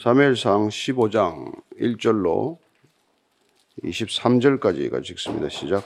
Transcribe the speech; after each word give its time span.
사무엘상 0.00 0.68
15장 0.68 1.52
1절로 1.80 2.58
23절까지가 3.82 5.10
읽습니다. 5.10 5.48
시작. 5.48 5.84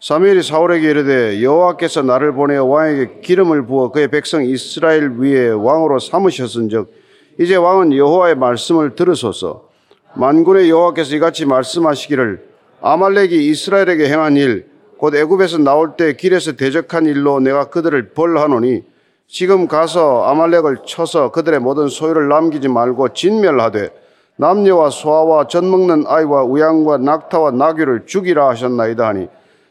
사무엘이 0.00 0.42
사울에게 0.42 0.90
이르되 0.90 1.42
여호와께서 1.42 2.02
나를 2.02 2.32
보내어 2.32 2.64
왕에게 2.64 3.20
기름을 3.20 3.66
부어 3.66 3.90
그의 3.90 4.08
백성 4.08 4.44
이스라엘 4.44 5.10
위에 5.18 5.48
왕으로 5.48 5.98
삼으셨은즉 5.98 6.92
이제 7.40 7.56
왕은 7.56 7.96
여호와의 7.96 8.34
말씀을 8.36 8.94
들으소서 8.94 9.70
만군의 10.14 10.68
여호와께서 10.70 11.16
이같이 11.16 11.46
말씀하시기를 11.46 12.48
아말렉이 12.80 13.48
이스라엘에게 13.48 14.08
행한 14.08 14.36
일 14.36 14.74
곧 15.04 15.14
애굽에서 15.14 15.58
나올 15.58 15.96
때 15.96 16.14
길에서 16.14 16.52
대적한 16.52 17.06
일로 17.06 17.40
내가 17.40 17.68
그들을 17.68 18.14
벌하노니 18.14 18.84
지금 19.26 19.66
가서 19.66 20.24
아말렉을 20.24 20.78
쳐서 20.86 21.30
그들의 21.30 21.60
모든 21.60 21.88
소유를 21.88 22.28
남기지 22.28 22.68
말고 22.68 23.14
진멸하되 23.14 23.90
남녀와 24.36 24.90
소아와 24.90 25.46
젖 25.46 25.64
먹는 25.64 26.04
아이와 26.06 26.44
우양과 26.44 26.98
낙타와 26.98 27.52
나귀를 27.52 28.06
죽이라 28.06 28.48
하셨나이다 28.50 29.06
하니 29.08 29.28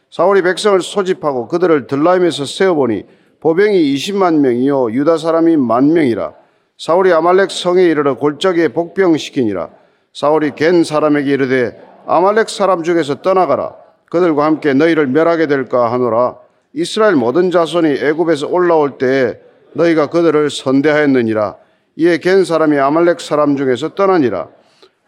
사울이 0.10 0.42
백성을 0.42 0.80
소집하고 0.80 1.48
그들을 1.48 1.88
들라임에서 1.88 2.46
세어보니 2.46 3.06
보병이 3.44 3.94
20만 3.96 4.40
명이요 4.40 4.92
유다 4.92 5.18
사람이 5.18 5.58
만 5.58 5.92
명이라. 5.92 6.32
사울이 6.78 7.12
아말렉 7.12 7.52
성에 7.52 7.84
이르러 7.84 8.16
골짜기에 8.16 8.70
복병시키니라. 8.70 9.70
사울이 10.14 10.52
겐 10.56 10.86
사람에게 10.86 11.30
이르되 11.30 11.82
아말렉 12.08 12.50
사람 12.50 12.84
중에서 12.84 13.22
떠나가라. 13.22 13.74
그들과 14.10 14.46
함께 14.46 14.74
너희를 14.74 15.08
멸하게 15.08 15.48
될까 15.48 15.92
하노라. 15.92 16.38
이스라엘 16.74 17.16
모든 17.16 17.52
자손이 17.52 17.96
애굽에서 18.02 18.48
올라올 18.48 18.98
때에 18.98 19.40
너희가 19.74 20.08
그들을 20.08 20.50
선대하였느니라 20.50 21.56
이에 21.96 22.18
겐 22.18 22.44
사람이 22.46 22.78
아말렉 22.78 23.22
사람 23.22 23.56
중에서 23.56 23.96
떠나니라 23.96 24.48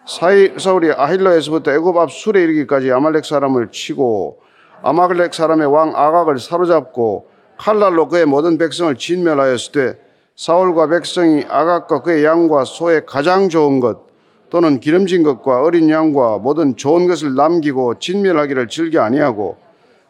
사울이 0.05 0.91
아힐로에서부터 0.91 1.71
애굽 1.73 1.97
앞 1.97 2.11
술에 2.11 2.43
이르기까지 2.43 2.91
아말렉 2.91 3.25
사람을 3.25 3.71
치고 3.71 4.39
아말렉 4.83 5.33
사람의 5.33 5.67
왕 5.67 5.93
아각을 5.95 6.37
사로잡고 6.39 7.27
칼날로 7.57 8.07
그의 8.07 8.25
모든 8.25 8.57
백성을 8.57 8.93
진멸하였을 8.95 9.71
때 9.71 9.99
사울과 10.35 10.89
백성이 10.89 11.45
아각과 11.47 12.01
그의 12.01 12.25
양과 12.25 12.65
소의 12.65 13.05
가장 13.05 13.49
좋은 13.49 13.79
것 13.79 14.05
또는 14.49 14.79
기름진 14.79 15.23
것과 15.23 15.63
어린 15.63 15.89
양과 15.89 16.37
모든 16.39 16.75
좋은 16.75 17.07
것을 17.07 17.35
남기고 17.35 17.99
진멸하기를 17.99 18.67
즐겨 18.67 19.01
아니하고 19.01 19.57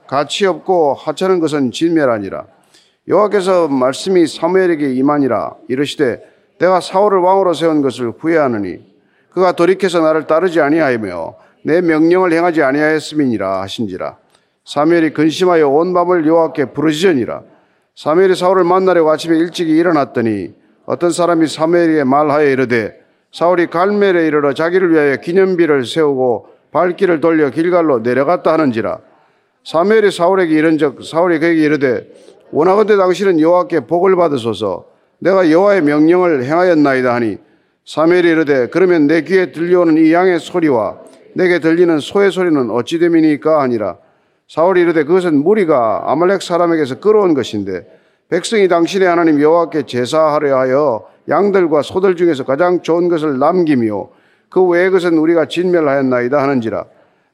가치 0.08 0.46
없고 0.46 0.96
하찮은 0.96 1.40
것은 1.40 1.72
진멸하니라. 1.72 2.55
여호와께서 3.08 3.68
말씀이 3.68 4.26
사무엘에게 4.26 4.94
임하니라 4.94 5.54
이르시되 5.68 6.22
내가 6.58 6.82
사울을 6.82 7.20
왕으로 7.20 7.54
세운 7.54 7.82
것을 7.82 8.14
후회하느니 8.18 8.80
그가 9.30 9.52
돌이켜서 9.52 10.02
나를 10.02 10.28
따르지 10.28 10.62
아니하며 10.62 11.36
내 11.64 11.82
명령을 11.82 12.32
행하지 12.32 12.64
아니하였음이니라 12.64 13.62
하신지라. 13.62 14.18
사무엘이 14.64 15.14
근심하여 15.14 15.68
온 15.68 15.94
밤을 15.94 16.26
여호와께 16.26 16.66
부르짖으니라. 16.66 17.42
사무엘이 17.96 18.36
사울을 18.36 18.64
만나려고 18.64 19.12
아침에 19.12 19.38
일찍이 19.38 19.72
일어났더니 19.76 20.54
어떤 20.86 21.12
사람이 21.12 21.48
사무엘에게 21.48 22.04
말하여 22.04 22.48
이르되 22.50 23.00
사울이 23.32 23.68
갈멜에 23.68 24.26
이르러 24.26 24.54
자기를 24.54 24.92
위하여 24.92 25.18
기념비를 25.18 25.86
세우고 25.86 26.48
발길을 26.72 27.20
돌려 27.20 27.50
길갈로 27.50 28.00
내려갔다 28.00 28.54
하는지라. 28.54 29.00
사무엘이 29.64 30.12
사울에게 30.12 30.54
이른적 30.54 31.04
사울이 31.04 31.40
그에게 31.40 31.62
이르되 31.62 32.08
원하건대 32.52 32.96
당신은 32.98 33.40
여호와께 33.40 33.82
복을 33.82 34.16
받으소서. 34.16 34.86
내가 35.20 35.50
여호와의 35.50 35.82
명령을 35.82 36.44
행하였나이다 36.44 37.14
하니 37.14 37.38
사무엘이 37.86 38.28
이르되 38.28 38.68
그러면 38.68 39.08
내 39.08 39.22
귀에 39.22 39.52
들려오는 39.52 39.98
이 39.98 40.12
양의 40.12 40.40
소리와 40.40 40.98
내게 41.34 41.60
들리는 41.60 42.00
소의 42.00 42.32
소리는 42.32 42.70
어찌 42.72 43.00
됨이니까 43.00 43.62
하니라. 43.62 43.98
사울이 44.48 44.82
이르되 44.82 45.04
그것은 45.04 45.44
무리가 45.44 46.04
아말렉 46.06 46.42
사람에게서 46.42 47.00
끌어온 47.00 47.34
것인데 47.34 47.88
백성이 48.30 48.68
당신의 48.68 49.08
하나님 49.08 49.42
여호와께 49.42 49.84
제사하려 49.84 50.58
하여 50.58 51.06
양들과 51.30 51.82
소들 51.82 52.16
중에서 52.16 52.44
가장 52.44 52.82
좋은 52.82 53.10
것을 53.10 53.40
남기며 53.40 54.10
그 54.50 54.64
외의 54.64 54.92
것은 54.92 55.18
우리가 55.18 55.48
진멸하였나이다 55.48 56.42
하는지라. 56.42 56.86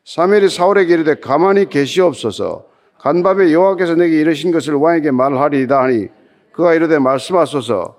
사무엘이 0.03 0.49
사울에게 0.49 0.93
이르되 0.93 1.15
가만히 1.15 1.69
계시옵소서 1.69 2.70
간밤에 3.01 3.51
여호와께서 3.51 3.95
내게 3.95 4.19
이르신 4.19 4.51
것을 4.51 4.75
왕에게 4.75 5.09
말하리이다 5.09 5.81
하니 5.81 6.07
그가 6.51 6.75
이르되 6.75 6.99
말씀하소서. 6.99 7.95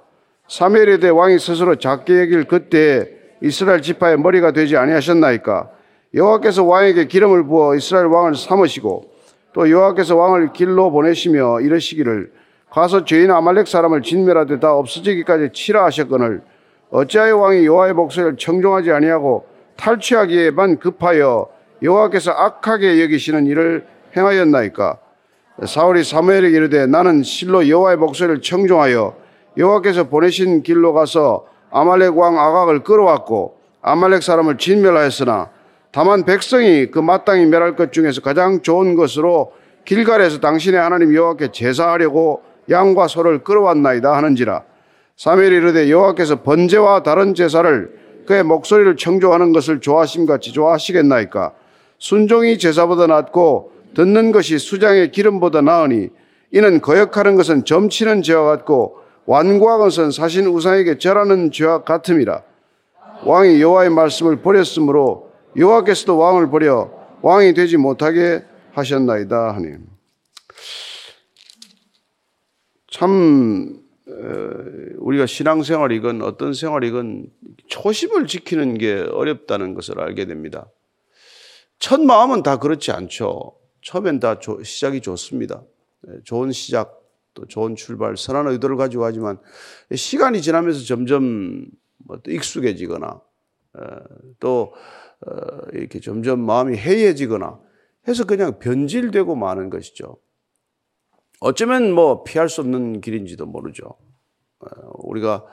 사무엘에 0.47 0.99
대해 0.99 1.11
왕이 1.11 1.39
스스로 1.41 1.75
작게 1.75 2.21
여길 2.21 2.45
그때 2.45 3.09
이스라엘 3.41 3.83
지파의 3.83 4.19
머리가 4.19 4.53
되지 4.53 4.77
아니하셨나이까? 4.77 5.71
여호와께서 6.15 6.63
왕에게 6.65 7.07
기름을 7.07 7.45
부어 7.47 7.75
이스라엘 7.75 8.07
왕을 8.07 8.37
삼으시고 8.37 9.11
또 9.55 9.71
여호와께서 9.71 10.15
왕을 10.15 10.53
길로 10.53 10.93
보내시며 10.93 11.63
이르시기를 11.63 12.33
가서 12.71 13.05
죄인 13.05 13.31
아말렉 13.33 13.67
사람을 13.67 14.03
진멸하되 14.03 14.61
다 14.61 14.73
없어지기까지 14.75 15.51
치라 15.53 15.85
하셨거늘. 15.87 16.43
어찌하여 16.91 17.39
왕이 17.39 17.67
여호와의 17.67 17.95
목소리를 17.95 18.37
청종하지 18.37 18.93
아니하고 18.93 19.47
탈취하기에만 19.77 20.79
급하여 20.79 21.49
여호와께서 21.83 22.31
악하게 22.31 23.03
여기시는 23.03 23.47
일을 23.47 23.87
행하였나이까? 24.17 24.99
사울이 25.67 26.05
사무엘에게 26.05 26.57
이르되 26.57 26.87
나는 26.87 27.23
실로 27.23 27.69
여호와의 27.69 27.97
목소리를 27.99 28.41
청종하여 28.43 29.15
여호와께서 29.57 30.09
보내신 30.09 30.63
길로 30.63 30.93
가서 30.93 31.47
아말렉 31.71 32.17
왕 32.17 32.39
아각을 32.39 32.83
끌어왔고 32.85 33.57
아말렉 33.83 34.23
사람을 34.23 34.59
진멸하였으나 34.59 35.51
다만 35.93 36.25
백성이 36.25 36.91
그 36.91 36.99
마땅히 36.99 37.45
멸할 37.47 37.77
것 37.77 37.93
중에서 37.93 38.23
가장 38.23 38.63
좋은 38.63 38.95
것으로 38.95 39.53
길갈에서 39.85 40.41
당신의 40.41 40.81
하나님 40.81 41.15
여호와께 41.15 41.53
제사하려고 41.53 42.43
양과 42.71 43.09
소를 43.09 43.43
끌어왔나이다 43.45 44.13
하는지라. 44.17 44.63
사무엘이 45.17 45.57
이르되 45.57 45.91
여호와께서 45.91 46.43
번제와 46.43 47.03
다른 47.03 47.35
제사를 47.35 47.93
그의 48.27 48.43
목소리를 48.45 48.97
청조하는 48.97 49.53
것을 49.53 49.81
좋아하심 49.81 50.27
같이 50.27 50.53
좋아하시겠나이까? 50.53 51.53
순종이 51.99 52.57
제사보다 52.59 53.07
낫고 53.07 53.72
듣는 53.95 54.33
것이 54.33 54.59
수장의 54.59 55.13
기름보다 55.13 55.61
나으니 55.61 56.09
이는 56.51 56.81
거역하는 56.81 57.37
것은 57.37 57.65
점치는 57.65 58.23
죄와 58.23 58.45
같고 58.45 58.99
완고한 59.27 59.79
것은 59.79 60.11
사신 60.11 60.47
우상에게 60.47 60.99
절하는 60.99 61.51
죄와 61.51 61.85
같음이라 61.85 62.43
왕이 63.25 63.61
여호와의 63.61 63.91
말씀을 63.91 64.43
버렸으므로 64.43 65.31
여호와께서도 65.57 66.19
왕을 66.19 66.51
버려 66.51 66.91
왕이 67.23 67.55
되지 67.55 67.77
못하게 67.77 68.45
하셨나이다 68.73 69.55
하니 69.55 69.77
참 72.91 73.81
우리가 74.99 75.27
신앙생활이건 75.27 76.23
어떤 76.23 76.53
생활이건 76.53 77.27
초심을 77.69 78.27
지키는 78.27 78.77
게 78.77 78.95
어렵다는 78.95 79.75
것을 79.75 80.01
알게 80.01 80.27
됩니다. 80.27 80.67
첫 81.79 82.01
마음은 82.01 82.43
다 82.43 82.59
그렇지 82.59 82.93
않죠. 82.93 83.55
처음엔 83.83 84.21
다 84.21 84.39
시작이 84.63 85.01
좋습니다. 85.01 85.65
좋은 86.25 86.53
시작, 86.53 87.01
또 87.35 87.47
좋은 87.47 87.75
출발, 87.75 88.17
선한 88.17 88.47
의도를 88.49 88.77
가지고 88.77 89.05
하지만 89.05 89.39
시간이 89.95 90.43
지나면서 90.43 90.85
점점 90.85 91.67
뭐 91.99 92.19
익숙해지거나 92.27 93.21
또 94.41 94.73
어, 95.27 95.35
이렇게 95.73 96.01
점점 96.01 96.41
마음이 96.41 96.77
해이해지거나 96.77 97.61
해서 98.09 98.25
그냥 98.25 98.59
변질되고 98.59 99.37
마는 99.37 99.71
것이죠. 99.71 100.17
어쩌면 101.41 101.93
뭐 101.93 102.25
피할 102.25 102.49
수 102.49 102.61
없는 102.61 103.01
길인지도 103.01 103.47
모르죠. 103.47 103.97
어, 104.59 104.67
우리가 104.95 105.45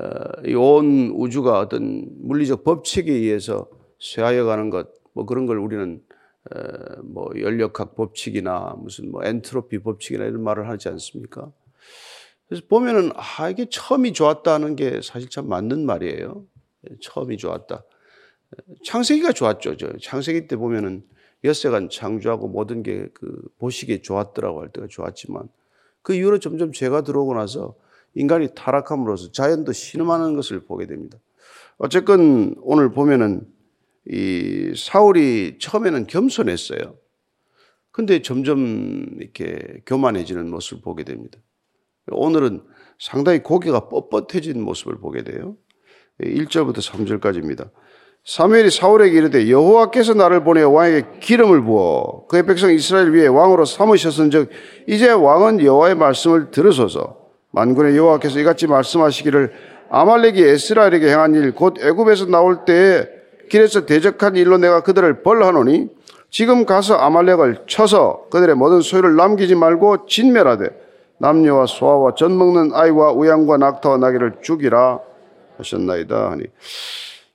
어, 0.00 0.42
이온 0.46 1.10
우주가 1.14 1.58
어떤 1.58 2.06
물리적 2.20 2.64
법칙에 2.64 3.10
의해서 3.10 3.68
쇠하여 3.98 4.44
가는 4.44 4.68
것, 4.68 4.88
뭐 5.14 5.24
그런 5.24 5.46
걸 5.46 5.58
우리는 5.58 6.02
뭐 7.02 7.30
연력학 7.36 7.94
법칙이나 7.94 8.76
무슨 8.78 9.10
뭐 9.10 9.24
엔트로피 9.24 9.80
법칙이나 9.80 10.24
이런 10.24 10.42
말을 10.42 10.68
하지 10.68 10.88
않습니까? 10.88 11.50
그래서 12.48 12.64
보면은 12.68 13.12
아 13.14 13.50
이게 13.50 13.66
처음이 13.68 14.12
좋았다는 14.12 14.76
게 14.76 15.00
사실 15.02 15.28
참 15.28 15.48
맞는 15.48 15.84
말이에요. 15.84 16.44
처음이 17.00 17.36
좋았다. 17.36 17.84
창세기가 18.84 19.32
좋았죠. 19.32 19.76
저 19.76 19.92
창세기 19.98 20.46
때 20.48 20.56
보면은 20.56 21.04
엿새간 21.44 21.90
창조하고 21.90 22.48
모든 22.48 22.82
게 22.82 23.08
그 23.14 23.42
보시기에 23.58 24.02
좋았더라고 24.02 24.60
할 24.60 24.68
때가 24.70 24.86
좋았지만 24.88 25.48
그 26.02 26.14
이후로 26.14 26.38
점점 26.38 26.72
죄가 26.72 27.02
들어오고 27.02 27.34
나서 27.34 27.74
인간이 28.14 28.48
타락함으로써 28.54 29.32
자연도 29.32 29.72
신음하는 29.72 30.34
것을 30.34 30.60
보게 30.60 30.86
됩니다. 30.86 31.18
어쨌건 31.76 32.54
오늘 32.62 32.90
보면은 32.90 33.46
이 34.08 34.72
사울이 34.76 35.58
처음에는 35.60 36.06
겸손했어요. 36.06 36.96
근데 37.90 38.22
점점 38.22 39.06
이렇게 39.20 39.82
교만해지는 39.86 40.48
모습을 40.50 40.82
보게 40.82 41.04
됩니다. 41.04 41.38
오늘은 42.10 42.62
상당히 42.98 43.42
고개가 43.42 43.88
뻣뻣해진 43.88 44.58
모습을 44.60 44.98
보게 44.98 45.24
돼요. 45.24 45.56
1절부터 46.20 46.78
3절까지입니다. 46.78 47.70
사무엘이 48.24 48.70
사울에게 48.70 49.16
이르되 49.16 49.50
여호와께서 49.50 50.14
나를 50.14 50.42
보내 50.44 50.62
왕에게 50.62 51.20
기름을 51.20 51.62
부어 51.62 52.26
그의 52.26 52.44
백성 52.46 52.72
이스라엘 52.72 53.10
위에 53.10 53.26
왕으로 53.26 53.64
삼으셨은즉 53.64 54.50
이제 54.86 55.10
왕은 55.10 55.62
여호와의 55.62 55.94
말씀을 55.96 56.50
들으소서 56.50 57.18
만군의 57.52 57.96
여호와께서 57.96 58.40
이같이 58.40 58.66
말씀하시기를 58.66 59.52
아말렉이 59.90 60.40
이스라엘에게 60.54 61.08
행한 61.10 61.34
일 61.34 61.52
곧 61.52 61.76
애굽에서 61.80 62.26
나올 62.26 62.64
때에 62.64 63.17
길에서 63.48 63.86
대적한 63.86 64.36
일로 64.36 64.58
내가 64.58 64.82
그들을 64.82 65.22
벌하노니 65.22 65.88
지금 66.30 66.66
가서 66.66 66.94
아말렉을 66.96 67.64
쳐서 67.66 68.26
그들의 68.30 68.54
모든 68.54 68.80
소유를 68.80 69.16
남기지 69.16 69.54
말고 69.54 70.06
진멸하되 70.06 70.68
남녀와 71.18 71.66
소아와 71.66 72.14
젖 72.14 72.30
먹는 72.30 72.74
아이와 72.74 73.12
우양과 73.12 73.56
낙타와 73.56 73.96
나귀를 73.98 74.36
죽이라 74.42 75.00
하셨나이다 75.56 76.30
하니 76.30 76.44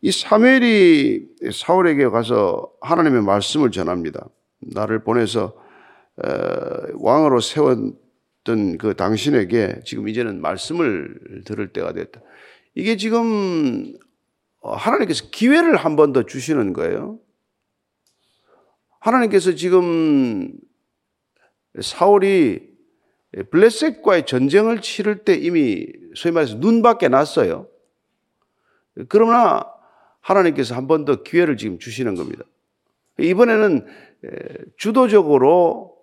이 0.01 0.12
사무엘이 0.12 1.27
사울에게 1.51 2.10
가서 2.10 2.69
하나님의 2.81 3.24
말씀을 3.24 3.71
전합니다. 3.71 4.27
나를 4.59 5.00
보내서 5.04 5.54
왕으로 6.95 7.39
세웠던 7.39 8.77
그 8.80 8.95
당신에게 8.98 9.81
지금 9.86 10.09
이제는 10.09 10.42
말씀을 10.42 11.44
들을 11.45 11.71
때가 11.71 11.94
됐다. 11.94 12.21
이게 12.75 12.98
지금 12.98 13.94
하나님께서 14.63 15.30
기회를 15.30 15.75
한 15.75 15.95
번 15.95 16.13
더 16.13 16.24
주시는 16.24 16.74
거예요. 16.74 17.19
하나님께서 19.00 19.54
지금 19.56 20.54
사울이 21.81 22.71
블레셋과의 23.51 24.25
전쟁을 24.25 24.81
치를 24.81 25.24
때 25.25 25.33
이미 25.36 25.88
소위 26.15 26.31
말해서 26.33 26.56
눈밖에 26.57 27.10
났어요. 27.10 27.68
그러나 29.10 29.65
하나님께서 30.21 30.75
한 30.75 30.88
번 30.88 31.04
더 31.06 31.24
기회를 31.24 31.57
지금 31.57 31.80
주시는 31.80 32.16
겁니다. 32.16 32.44
이번에는 33.19 33.86
주도적으로 34.77 35.98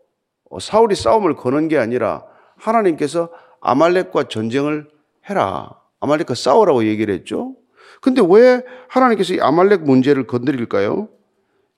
사울이 0.60 0.94
싸움을 0.94 1.36
거는 1.36 1.68
게 1.68 1.78
아니라 1.78 2.24
하나님께서 2.56 3.30
아말렉과 3.60 4.24
전쟁을 4.28 4.90
해라. 5.28 5.80
아말렉과 6.00 6.34
싸우라고 6.34 6.84
얘기를 6.84 7.14
했죠. 7.14 7.54
근데 8.00 8.22
왜 8.26 8.62
하나님께서 8.88 9.34
이 9.34 9.40
아말렉 9.40 9.82
문제를 9.82 10.26
건드릴까요? 10.26 11.08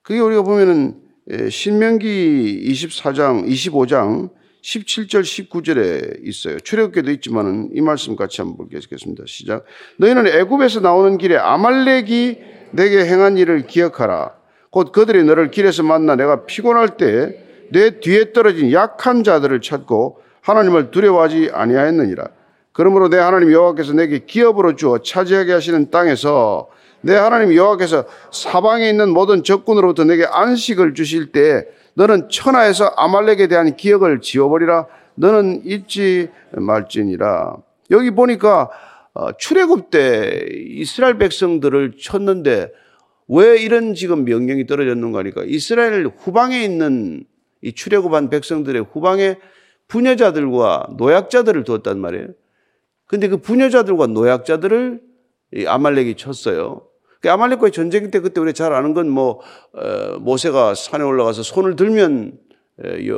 그게 0.02 0.20
우리가 0.20 0.42
보면은 0.42 1.00
신명기 1.50 2.64
24장, 2.68 3.46
25장 3.46 4.30
17절, 4.62 5.22
19절에 5.22 6.24
있어요. 6.26 6.60
출애굽기도 6.60 7.10
있지만은 7.12 7.70
이 7.74 7.80
말씀 7.80 8.14
같이 8.14 8.40
한번 8.40 8.68
보겠습니다. 8.68 9.24
시작. 9.26 9.64
너희는 9.98 10.28
애굽에서 10.28 10.80
나오는 10.80 11.18
길에 11.18 11.36
아말렉이 11.36 12.38
내게 12.70 13.04
행한 13.04 13.38
일을 13.38 13.66
기억하라. 13.66 14.34
곧 14.70 14.92
그들이 14.92 15.24
너를 15.24 15.50
길에서 15.50 15.82
만나 15.82 16.14
내가 16.16 16.46
피곤할 16.46 16.96
때 16.96 17.42
내 17.72 18.00
뒤에 18.00 18.32
떨어진 18.32 18.70
약한 18.72 19.24
자들을 19.24 19.60
찾고 19.62 20.20
하나님을 20.42 20.90
두려워하지 20.90 21.50
아니하였느니라. 21.52 22.28
그러므로 22.72 23.08
내 23.08 23.18
하나님 23.18 23.52
여호와께서 23.52 23.92
내게 23.92 24.20
기업으로 24.20 24.76
주어 24.76 24.98
차지하게 24.98 25.52
하시는 25.52 25.90
땅에서 25.90 26.68
내 27.02 27.14
하나님 27.14 27.54
여호와께서 27.54 28.04
사방에 28.30 28.88
있는 28.88 29.10
모든 29.10 29.42
적군으로부터 29.42 30.04
내게 30.04 30.24
안식을 30.24 30.94
주실 30.94 31.32
때 31.32 31.66
너는 31.94 32.28
천하에서 32.30 32.86
아말렉에 32.96 33.48
대한 33.48 33.76
기억을 33.76 34.20
지워버리라. 34.20 34.86
너는 35.14 35.62
잊지 35.64 36.30
말지니라. 36.52 37.56
여기 37.90 38.10
보니까 38.10 38.70
어, 39.14 39.32
출애굽 39.36 39.90
때 39.90 40.46
이스라엘 40.50 41.18
백성들을 41.18 41.92
쳤는데 42.00 42.72
왜 43.28 43.58
이런 43.58 43.94
지금 43.94 44.24
명령이 44.24 44.66
떨어졌는가 44.66 45.18
하니까 45.18 45.42
이스라엘 45.44 46.06
후방에 46.06 46.62
있는 46.62 47.24
이 47.60 47.72
출애굽한 47.72 48.30
백성들의 48.30 48.86
후방에 48.90 49.36
부녀자들과 49.88 50.88
노약자들을 50.96 51.64
두었단 51.64 51.98
말이에요. 51.98 52.28
근데 53.06 53.28
그 53.28 53.36
부녀자들과 53.36 54.06
노약자들을 54.08 55.00
아말렉이 55.66 56.16
쳤어요. 56.16 56.86
그 57.20 57.30
아말렉과의 57.30 57.72
전쟁 57.72 58.10
때 58.10 58.20
그때 58.20 58.40
우리 58.40 58.52
잘 58.52 58.72
아는 58.72 58.94
건뭐 58.94 59.40
어, 59.74 60.18
모세가 60.18 60.74
산에 60.74 61.04
올라가서 61.04 61.42
손을 61.42 61.76
들면 61.76 62.38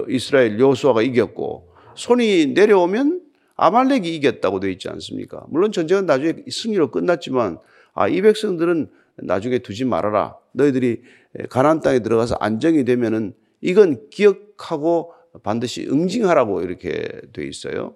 이스라엘 0.08 0.58
여호수아가 0.58 1.02
이겼고 1.02 1.68
손이 1.94 2.48
내려오면 2.54 3.22
아말렉이 3.56 4.14
이겼다고 4.16 4.60
되어 4.60 4.70
있지 4.70 4.88
않습니까? 4.88 5.44
물론 5.48 5.72
전쟁은 5.72 6.06
나중에 6.06 6.34
승리로 6.50 6.90
끝났지만 6.90 7.58
아, 7.94 8.08
이 8.08 8.20
백성들은 8.20 8.90
나중에 9.16 9.60
두지 9.60 9.84
말아라. 9.84 10.36
너희들이 10.52 11.02
가나안 11.48 11.80
땅에 11.80 12.00
들어가서 12.00 12.36
안정이 12.40 12.84
되면은 12.84 13.32
이건 13.60 14.10
기억하고 14.10 15.12
반드시 15.42 15.86
응징하라고 15.88 16.62
이렇게 16.62 17.08
되어 17.32 17.44
있어요. 17.44 17.94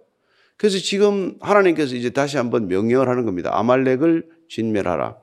그래서 0.58 0.78
지금 0.78 1.36
하나님께서 1.40 1.94
이제 1.94 2.10
다시 2.10 2.36
한번 2.36 2.68
명령을 2.68 3.08
하는 3.08 3.24
겁니다. 3.24 3.50
아말렉을 3.54 4.28
진멸하라. 4.48 5.16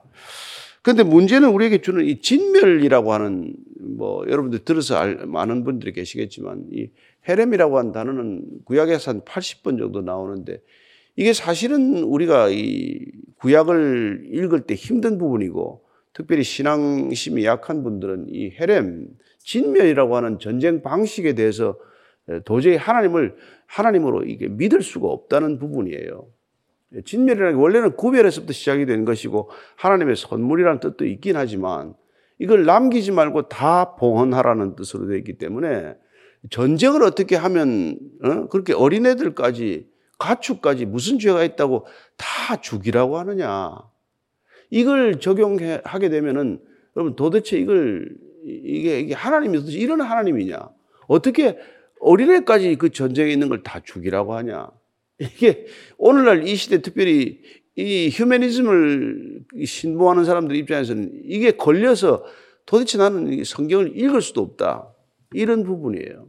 그런데 0.81 1.03
문제는 1.03 1.49
우리에게 1.49 1.81
주는 1.81 2.05
이 2.05 2.21
진멸이라고 2.21 3.11
하는 3.11 3.53
뭐 3.79 4.25
여러분들 4.27 4.59
들어서 4.59 4.95
알, 4.95 5.25
많은 5.25 5.63
분들이 5.63 5.91
계시겠지만 5.91 6.67
이 6.71 6.89
헤렘이라고 7.27 7.77
하는 7.77 7.91
단어는 7.91 8.43
구약에서 8.63 9.11
한 9.11 9.21
80번 9.21 9.77
정도 9.77 10.01
나오는데 10.01 10.61
이게 11.15 11.33
사실은 11.33 12.03
우리가 12.03 12.49
이 12.49 12.99
구약을 13.39 14.27
읽을 14.31 14.61
때 14.61 14.75
힘든 14.75 15.17
부분이고 15.17 15.83
특별히 16.13 16.43
신앙심이 16.43 17.43
약한 17.45 17.83
분들은 17.83 18.27
이 18.29 18.51
헤렘, 18.51 19.07
진멸이라고 19.39 20.15
하는 20.15 20.39
전쟁 20.39 20.81
방식에 20.81 21.33
대해서 21.33 21.77
도저히 22.45 22.75
하나님을 22.75 23.35
하나님으로 23.67 24.23
이게 24.23 24.47
믿을 24.47 24.81
수가 24.81 25.07
없다는 25.07 25.59
부분이에요. 25.59 26.27
진멸이라는 27.03 27.55
게 27.55 27.61
원래는 27.61 27.95
구별에서부터 27.95 28.53
시작이 28.53 28.85
된 28.85 29.05
것이고 29.05 29.49
하나님의 29.75 30.15
선물이라는 30.15 30.79
뜻도 30.79 31.05
있긴 31.05 31.35
하지만 31.35 31.93
이걸 32.39 32.65
남기지 32.65 33.11
말고 33.11 33.49
다 33.49 33.95
봉헌하라는 33.95 34.75
뜻으로 34.75 35.07
되어 35.07 35.17
있기 35.17 35.37
때문에 35.37 35.95
전쟁을 36.49 37.03
어떻게 37.03 37.35
하면 37.35 37.99
어? 38.23 38.47
그렇게 38.47 38.73
어린애들까지 38.73 39.87
가축까지 40.17 40.85
무슨 40.85 41.19
죄가 41.19 41.43
있다고 41.43 41.85
다 42.17 42.55
죽이라고 42.61 43.17
하느냐. 43.17 43.75
이걸 44.69 45.19
적용하게 45.19 46.09
되면은 46.09 46.59
여러분 46.95 47.15
도대체 47.15 47.57
이걸 47.57 48.15
이게, 48.45 48.99
이게 48.99 49.13
하나님이 49.13 49.59
이런 49.71 50.01
하나님이냐. 50.01 50.69
어떻게 51.07 51.57
어린애까지 52.05 52.75
그 52.75 52.91
전쟁에 52.91 53.31
있는 53.31 53.49
걸 53.49 53.63
다 53.63 53.79
죽이라고 53.83 54.35
하냐. 54.35 54.69
이게 55.19 55.65
오늘날 55.97 56.47
이 56.47 56.55
시대 56.55 56.81
특별히 56.81 57.41
이 57.75 58.09
휴머니즘을 58.09 59.41
신봉하는 59.65 60.23
사람들 60.23 60.55
입장에서는 60.55 61.21
이게 61.25 61.51
걸려서 61.51 62.23
도대체 62.65 62.97
나는 62.97 63.43
성경을 63.43 63.97
읽을 63.97 64.21
수도 64.21 64.41
없다. 64.41 64.93
이런 65.33 65.63
부분이에요. 65.63 66.27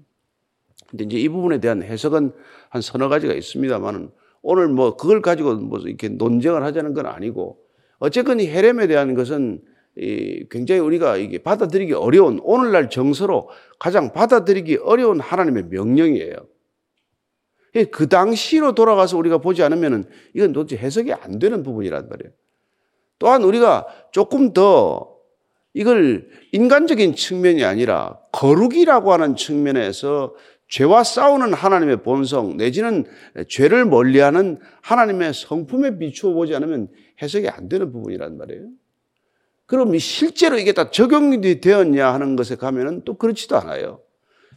근데 0.89 1.05
이제 1.05 1.19
이 1.19 1.29
부분에 1.29 1.61
대한 1.61 1.83
해석은 1.83 2.33
한 2.71 2.83
서너 2.83 3.09
가지가 3.09 3.35
있습니다만은 3.35 4.11
오늘 4.43 4.69
뭐 4.69 4.97
그걸 4.97 5.21
가지고 5.21 5.57
뭐 5.57 5.79
이렇게 5.81 6.09
논쟁을 6.09 6.63
하자는 6.63 6.95
건 6.95 7.07
아니고 7.07 7.59
어쨌건 7.99 8.41
이 8.41 8.47
헤렘에 8.47 8.87
대한 8.87 9.15
것은 9.15 9.61
굉장히 10.51 10.81
우리가 10.81 11.17
이게 11.17 11.39
받아들이기 11.39 11.95
어려운 11.95 12.39
오늘날 12.43 12.91
정서로 12.91 13.49
가장 13.79 14.13
받아들이기 14.13 14.77
어려운 14.83 15.21
하나님의 15.21 15.65
명령이에요. 15.71 16.35
예, 17.77 17.85
그 17.85 18.09
당시로 18.09 18.75
돌아가서 18.75 19.17
우리가 19.19 19.39
보지 19.39 19.63
않으면 19.63 20.09
이건 20.35 20.53
도대체 20.53 20.83
해석이 20.83 21.13
안 21.13 21.39
되는 21.39 21.63
부분이란 21.63 22.09
말이에요. 22.09 22.33
또한 23.19 23.43
우리가 23.43 23.87
조금 24.13 24.53
더 24.53 25.15
이걸 25.73 26.29
인간적인 26.53 27.15
측면이 27.15 27.65
아니라 27.65 28.19
거룩이라고 28.33 29.13
하는 29.13 29.37
측면에서 29.37 30.35
죄와 30.69 31.05
싸우는 31.05 31.53
하나님의 31.53 32.03
본성 32.03 32.57
내지는 32.57 33.05
죄를 33.49 33.85
멀리하는 33.85 34.59
하나님의 34.83 35.33
성품에 35.35 35.99
비추어 35.99 36.33
보지 36.33 36.55
않으면 36.55 36.89
해석이 37.23 37.49
안 37.49 37.69
되는 37.69 37.93
부분이란 37.93 38.37
말이에요. 38.37 38.69
그럼 39.67 39.97
실제로 39.99 40.59
이게 40.59 40.73
다 40.73 40.91
적용이 40.91 41.61
되었냐 41.61 42.13
하는 42.13 42.37
것에 42.37 42.57
가면은 42.57 43.03
또 43.05 43.15
그렇지도 43.15 43.57
않아요. 43.57 44.01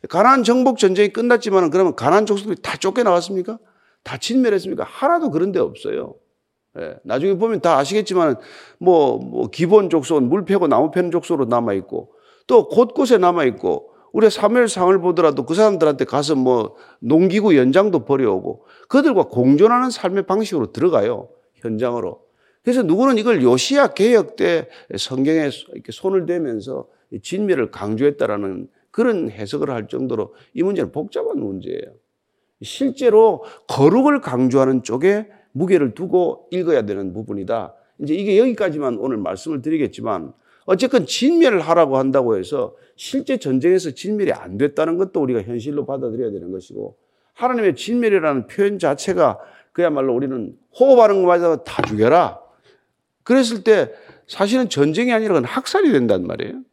가나안 0.08 0.44
정복 0.44 0.78
전쟁이 0.78 1.10
끝났지만 1.10 1.72
그러면 1.72 1.96
가나안 1.96 2.26
족속들이 2.26 2.62
다 2.62 2.78
쫓겨나왔습니까? 2.78 3.60
다 4.04 4.18
진멸했습니까? 4.18 4.86
하나도 4.86 5.32
그런 5.32 5.52
데 5.52 5.60
없어요. 5.60 6.16
예, 6.78 6.96
나중에 7.04 7.34
보면 7.34 7.62
다 7.62 7.78
아시겠지만 7.78 8.38
뭐, 8.80 9.18
뭐 9.18 9.50
기본 9.50 9.90
족속은 9.90 10.30
물 10.30 10.46
패고 10.46 10.68
나무 10.68 10.92
패는 10.92 11.12
족속으로 11.12 11.46
남아 11.46 11.74
있고 11.74 12.14
또 12.48 12.70
곳곳에 12.70 13.18
남아 13.18 13.44
있고 13.46 13.90
우리 14.14 14.30
사무엘상을 14.30 15.00
보더라도 15.02 15.46
그 15.46 15.54
사람들한테 15.54 16.06
가서 16.06 16.36
뭐 16.36 16.76
농기구 17.00 17.58
연장도 17.58 18.06
버려오고 18.06 18.66
그들과 18.88 19.24
공존하는 19.24 19.90
삶의 19.90 20.26
방식으로 20.26 20.72
들어가요. 20.72 21.30
현장으로. 21.56 22.29
그래서 22.64 22.84
누구는 22.84 23.18
이걸 23.18 23.42
요시야 23.42 23.94
개혁 23.94 24.36
때 24.36 24.68
성경에 24.98 25.50
이렇게 25.74 25.92
손을 25.92 26.26
대면서 26.26 26.88
진미를 27.22 27.72
강조했다라는 27.72 28.68
그런 28.92 29.30
해석을 29.30 29.70
할 29.70 29.88
정도로 29.88 30.34
이 30.54 30.64
문제는 30.64 30.92
복잡한 30.92 31.40
문제예요. 31.40 31.94
실제로 32.62 33.44
거룩을 33.68 34.22
강조하는 34.22 34.84
쪽에 34.84 35.28
무게를 35.52 35.94
두고 35.94 36.48
읽어야 36.52 36.86
되는 36.86 37.14
부분이다. 37.14 37.74
이제 38.00 38.14
이게 38.14 38.38
여기까지만 38.38 38.98
오늘 38.98 39.18
말씀을 39.18 39.62
드리겠지만 39.62 40.34
어쨌건 40.66 41.06
진멸을 41.06 41.62
하라고 41.62 41.98
한다고 41.98 42.38
해서 42.38 42.76
실제 42.96 43.38
전쟁에서 43.38 43.92
진멸이 43.92 44.32
안 44.34 44.58
됐다는 44.58 44.98
것도 44.98 45.22
우리가 45.22 45.42
현실로 45.42 45.86
받아들여야 45.86 46.32
되는 46.32 46.52
것이고 46.52 46.98
하나님의 47.34 47.76
진멸이라는 47.76 48.48
표현 48.48 48.78
자체가 48.78 49.40
그야말로 49.72 50.14
우리는 50.14 50.56
호흡하는 50.78 51.24
것마다 51.24 51.64
다 51.64 51.82
죽여라. 51.84 52.39
그랬을 53.30 53.64
때 53.64 53.92
사실은 54.28 54.70
전쟁이 54.70 55.14
아니라 55.14 55.36
그건 55.36 55.46
학살이 55.46 55.92
된단 55.92 56.26
말이에요. 56.26 56.64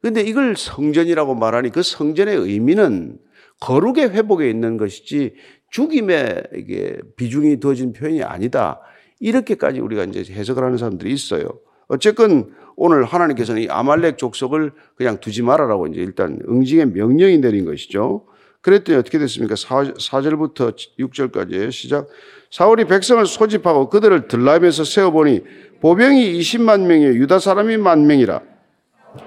근데 0.00 0.22
이걸 0.22 0.56
성전이라고 0.56 1.34
말하니 1.34 1.68
그 1.72 1.82
성전의 1.82 2.36
의미는 2.36 3.18
거룩의 3.60 4.08
회복에 4.08 4.48
있는 4.48 4.78
것이지 4.78 5.34
죽임에 5.68 6.42
이게 6.56 6.96
비중이 7.16 7.60
두어진 7.60 7.92
표현이 7.92 8.22
아니다. 8.22 8.80
이렇게까지 9.18 9.80
우리가 9.80 10.04
이제 10.04 10.20
해석을 10.32 10.64
하는 10.64 10.78
사람들이 10.78 11.12
있어요. 11.12 11.44
어쨌건 11.88 12.54
오늘 12.76 13.04
하나님께서는 13.04 13.60
이 13.60 13.68
아말렉 13.68 14.16
족속을 14.16 14.72
그냥 14.94 15.20
두지 15.20 15.42
말아라고 15.42 15.88
이제 15.88 16.00
일단 16.00 16.38
응징의 16.48 16.92
명령이 16.92 17.38
내린 17.38 17.66
것이죠. 17.66 18.24
그랬더니 18.62 18.98
어떻게 18.98 19.18
됐습니까? 19.18 19.54
4, 19.54 19.82
4절부터 19.92 20.74
6절까지 20.98 21.70
시작. 21.72 22.08
사울이 22.50 22.86
백성을 22.86 23.24
소집하고 23.26 23.90
그들을 23.90 24.28
들라임에서 24.28 24.84
세워보니 24.84 25.42
보병이 25.80 26.38
20만 26.38 26.82
명이요 26.82 27.14
유다 27.14 27.38
사람이 27.38 27.76
만 27.78 28.06
명이라. 28.06 28.40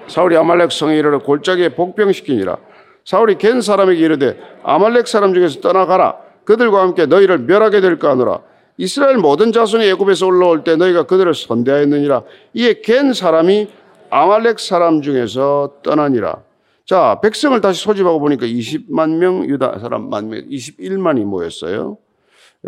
사울이 0.08 0.36
아말렉 0.36 0.72
성에 0.72 0.96
이르러 0.96 1.18
골짜기에 1.18 1.70
복병시키니라. 1.70 2.56
사울이 3.04 3.36
겐 3.38 3.60
사람에게 3.60 4.00
이르되 4.00 4.38
아말렉 4.62 5.06
사람 5.06 5.34
중에서 5.34 5.60
떠나가라. 5.60 6.16
그들과 6.44 6.80
함께 6.82 7.06
너희를 7.06 7.38
멸하게 7.38 7.80
될까 7.80 8.10
하노라. 8.10 8.40
이스라엘 8.76 9.18
모든 9.18 9.52
자손이 9.52 9.86
애굽에서 9.90 10.26
올라올 10.26 10.64
때 10.64 10.76
너희가 10.76 11.04
그들을 11.04 11.32
선대하였느니라. 11.34 12.22
이에 12.54 12.80
겐 12.82 13.12
사람이 13.12 13.68
아말렉 14.10 14.58
사람 14.58 15.02
중에서 15.02 15.76
떠나니라. 15.82 16.42
자, 16.84 17.18
백성을 17.22 17.58
다시 17.60 17.82
소집하고 17.82 18.20
보니까 18.20 18.46
20만 18.46 19.16
명, 19.16 19.48
유다 19.48 19.78
사람 19.80 20.08
만 20.10 20.28
명, 20.28 20.40
21만이 20.48 21.24
모였어요. 21.24 21.98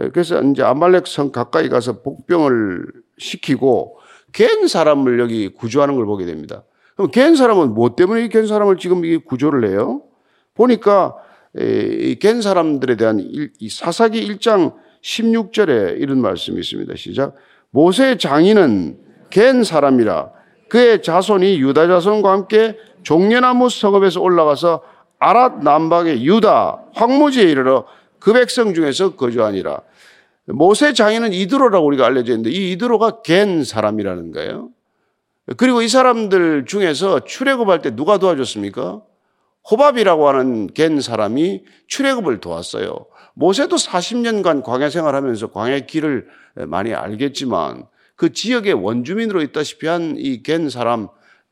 예, 0.01 0.09
그래서 0.09 0.43
이제 0.43 0.63
아말렉 0.63 1.07
성 1.07 1.33
가까이 1.33 1.69
가서 1.69 2.03
복병을 2.03 2.87
시키고 3.19 3.99
겐 4.33 4.69
사람을 4.69 5.19
여기 5.19 5.49
구조하는 5.49 5.97
걸 5.97 6.07
보게 6.07 6.25
됩니다. 6.25 6.65
그럼 6.95 7.11
겐 7.11 7.37
사람은 7.37 7.75
뭐 7.75 7.95
때문에 7.95 8.25
이겐 8.25 8.47
사람을 8.47 8.77
지금 8.79 9.05
이 9.05 9.17
구조를 9.19 9.69
해요? 9.69 10.03
보니까 10.55 11.15
이겐 11.55 12.43
사람들에 12.43 12.97
대한 12.97 13.21
이 13.21 13.69
사사기 13.69 14.27
1장 14.29 14.75
16절에 15.03 16.01
이런 16.01 16.21
말씀이 16.21 16.59
있습니다. 16.59 16.95
시작. 16.97 17.35
모세 17.71 18.17
장인은 18.17 18.99
겐 19.31 19.65
사람이라 19.65 20.31
그의 20.69 21.03
자손이 21.03 21.61
유다 21.61 21.87
자손과 21.87 22.31
함께 22.31 22.77
종려나무 23.03 23.71
성읍에서 23.71 24.21
올라가서 24.21 24.83
아랏 25.21 25.63
남방의 25.63 26.27
유다 26.27 26.87
황무지에 26.95 27.45
이르러 27.45 27.87
그 28.19 28.33
백성 28.33 28.75
중에서 28.75 29.15
거주하니라. 29.15 29.81
모세 30.47 30.93
장인은 30.93 31.33
이드로라고 31.33 31.87
우리가 31.87 32.07
알려져 32.07 32.33
있는데 32.33 32.51
이 32.51 32.73
이드로가 32.73 33.23
겐 33.23 33.65
사람이라는 33.65 34.33
거예요. 34.33 34.71
그리고 35.57 35.83
이 35.83 35.89
사람들 35.89 36.67
중에서 36.67 37.21
출애굽할 37.25 37.83
때 37.83 37.95
누가 37.95 38.19
도와줬습니까? 38.19 39.03
호밥이라고 39.71 40.29
하는 40.29 40.67
겐 40.69 41.01
사람이 41.01 41.65
출애굽을 41.89 42.41
도왔어요. 42.41 43.07
모세도 43.35 43.77
40년간 43.77 44.63
광야 44.63 44.91
생활하면서 44.91 45.49
광야 45.51 45.81
길을 45.81 46.29
많이 46.69 46.95
알겠지만 46.95 47.87
그 48.15 48.33
지역의 48.33 48.75
원주민으로 48.75 49.43
있다시피 49.43 49.87
한 49.89 50.17
이 50.17 50.43
겐 50.43 50.71
사람 50.71 51.09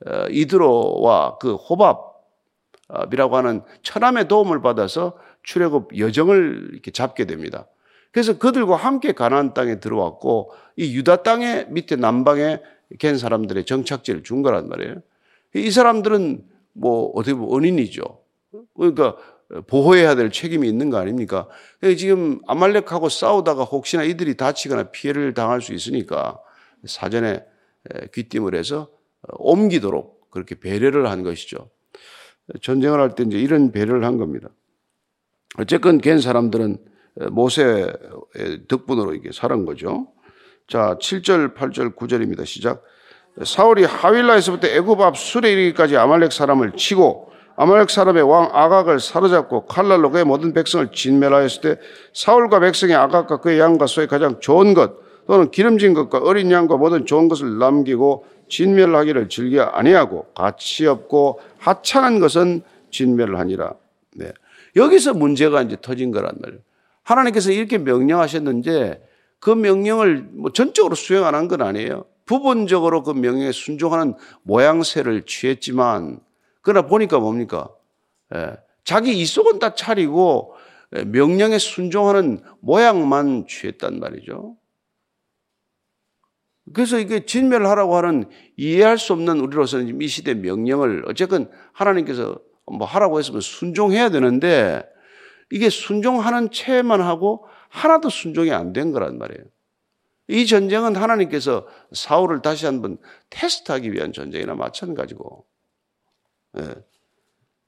어, 0.06 0.26
이드로와 0.30 1.38
그 1.38 1.54
호밥이라고 1.54 3.36
하는 3.36 3.62
천함의 3.82 4.28
도움을 4.28 4.60
받아서 4.62 5.16
출애굽 5.42 5.98
여정을 5.98 6.70
이렇게 6.72 6.90
잡게 6.90 7.26
됩니다. 7.26 7.66
그래서 8.14 8.38
그들과 8.38 8.76
함께 8.76 9.11
가나안 9.11 9.54
땅에 9.54 9.80
들어왔고 9.80 10.52
이 10.76 10.97
유다 10.97 11.25
땅의 11.25 11.66
밑에 11.71 11.97
남방에 11.97 12.61
겐 13.00 13.18
사람들의 13.18 13.64
정착지를 13.64 14.23
준 14.23 14.42
거란 14.42 14.68
말이에요. 14.68 15.02
이 15.56 15.68
사람들은 15.68 16.44
뭐 16.75 17.11
어떻게 17.16 17.35
보면 17.35 17.59
은인이죠. 17.64 18.02
그러니까 18.76 19.16
보호해야 19.66 20.14
될 20.14 20.30
책임이 20.30 20.68
있는 20.68 20.90
거 20.90 20.99
아닙니까? 20.99 21.49
지금 21.99 22.38
아말렉하고 22.47 23.09
싸우다가 23.09 23.64
혹시나 23.64 24.04
이들이 24.04 24.37
다치거나 24.37 24.92
피해를 24.92 25.35
당할 25.35 25.61
수 25.61 25.75
있으니까 25.75 26.38
사전에 26.85 27.44
귀띔을 28.12 28.54
해서 28.54 28.90
옮기도록 29.38 30.30
그렇게 30.30 30.54
배려를 30.54 31.11
한 31.11 31.25
것이죠. 31.25 31.68
전쟁을 32.62 33.00
할 33.00 33.16
때 33.16 33.25
이제 33.25 33.38
이런 33.38 33.73
배려를 33.73 34.04
한 34.04 34.18
겁니다. 34.18 34.50
어쨌건 35.59 35.99
겐 35.99 36.21
사람들은 36.21 36.93
모세의 37.14 37.92
덕분으로 38.68 39.14
이게 39.14 39.30
살은 39.33 39.64
거죠. 39.64 40.09
자, 40.66 40.97
7절, 41.00 41.54
8절, 41.54 41.94
9절입니다. 41.94 42.44
시작. 42.47 42.83
사울이 43.42 43.85
하윌라에서부터 43.85 44.68
애굽 44.68 45.00
앞 45.00 45.16
수레 45.16 45.52
이르기까지 45.52 45.97
아말렉 45.97 46.33
사람을 46.33 46.73
치고 46.76 47.33
아말렉 47.56 47.90
사람의 47.90 48.23
왕 48.23 48.50
아각을 48.52 49.00
사로잡고 49.00 49.66
칼날로 49.66 50.11
그의 50.11 50.25
모든 50.25 50.52
백성을 50.52 50.90
진멸하였을 50.92 51.61
때 51.61 51.80
사울과 52.12 52.61
백성의 52.61 52.94
아각과 52.94 53.40
그의 53.40 53.59
양과 53.59 53.87
소의 53.87 54.06
가장 54.09 54.40
좋은 54.40 54.75
것 54.75 54.92
또는 55.26 55.50
기름진 55.50 55.94
것과 55.94 56.18
어린 56.18 56.50
양과 56.50 56.76
모든 56.76 57.06
좋은 57.06 57.28
것을 57.28 57.59
남기고 57.59 58.26
진멸하기를 58.49 59.28
즐겨 59.28 59.62
아니하고 59.62 60.26
가치 60.35 60.87
없고 60.87 61.40
하찮은 61.59 62.21
것은 62.21 62.62
진멸을 62.90 63.38
하니라. 63.38 63.75
네. 64.16 64.33
여기서 64.76 65.14
문제가 65.14 65.62
이제 65.62 65.76
터진 65.80 66.11
거란 66.11 66.35
말이에요. 66.40 66.61
하나님께서 67.04 67.52
이렇게 67.52 67.78
명령하셨는데 67.78 69.08
그 69.38 69.50
명령을 69.50 70.28
뭐 70.32 70.50
전적으로 70.52 70.94
수행 70.94 71.25
안 71.25 71.34
한 71.34 71.49
건 71.49 71.62
아니에요. 71.62 72.06
부분적으로 72.26 73.02
그 73.02 73.11
명령에 73.11 73.52
순종하는 73.52 74.14
모양새를 74.42 75.23
취했지만 75.26 76.20
그러나 76.62 76.87
보니까 76.87 77.18
뭡니까? 77.18 77.68
예, 78.34 78.56
자기 78.84 79.12
이속은 79.20 79.58
다 79.58 79.75
차리고 79.75 80.54
예, 80.96 81.04
명령에 81.04 81.58
순종하는 81.58 82.42
모양만 82.61 83.46
취했단 83.46 84.00
말이죠. 84.00 84.56
그래서 86.73 86.99
이게 86.99 87.26
진멸하라고 87.26 87.96
하는 87.96 88.25
이해할 88.56 88.96
수 88.96 89.12
없는 89.12 89.40
우리로서는 89.40 90.00
이 90.00 90.08
시대 90.08 90.32
명령을 90.32 91.04
어쨌건 91.06 91.50
하나님께서 91.75 92.38
뭐 92.64 92.87
하라고 92.87 93.18
했으면 93.18 93.42
순종해야 93.42 94.08
되는데 94.08 94.82
이게 95.50 95.68
순종하는 95.70 96.50
체만 96.50 97.00
하고 97.00 97.46
하나도 97.68 98.08
순종이 98.08 98.52
안 98.52 98.72
된 98.72 98.92
거란 98.92 99.18
말이에요. 99.18 99.44
이 100.28 100.46
전쟁은 100.46 100.96
하나님께서 100.96 101.66
사울을 101.92 102.40
다시 102.42 102.66
한번 102.66 102.98
테스트하기 103.30 103.92
위한 103.92 104.12
전쟁이나 104.12 104.54
마찬가지고. 104.54 105.44
예. 106.58 106.74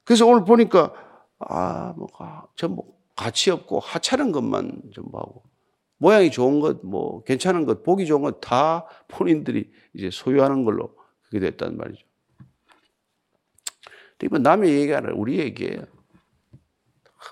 그래서 0.03 0.25
오늘 0.25 0.43
보니까 0.45 0.93
아, 1.39 1.93
뭐, 1.97 2.07
전뭐 2.55 2.97
가치 3.15 3.51
없고 3.51 3.79
하찮은 3.79 4.31
것만 4.31 4.81
전부하고 4.95 5.43
모양이 5.97 6.31
좋은 6.31 6.59
것, 6.59 6.83
뭐 6.85 7.23
괜찮은 7.23 7.65
것, 7.65 7.83
보기 7.83 8.05
좋은 8.05 8.21
것 8.21 8.39
다 8.39 8.85
본인들이 9.07 9.71
이제 9.93 10.09
소유하는 10.11 10.63
걸로 10.63 10.95
그게 11.23 11.39
됐단 11.39 11.77
말이죠. 11.77 12.05
이건 14.23 14.41
남의 14.41 14.73
얘기가 14.73 14.97
아니라 14.97 15.13
우리 15.15 15.37
얘기예요. 15.39 15.83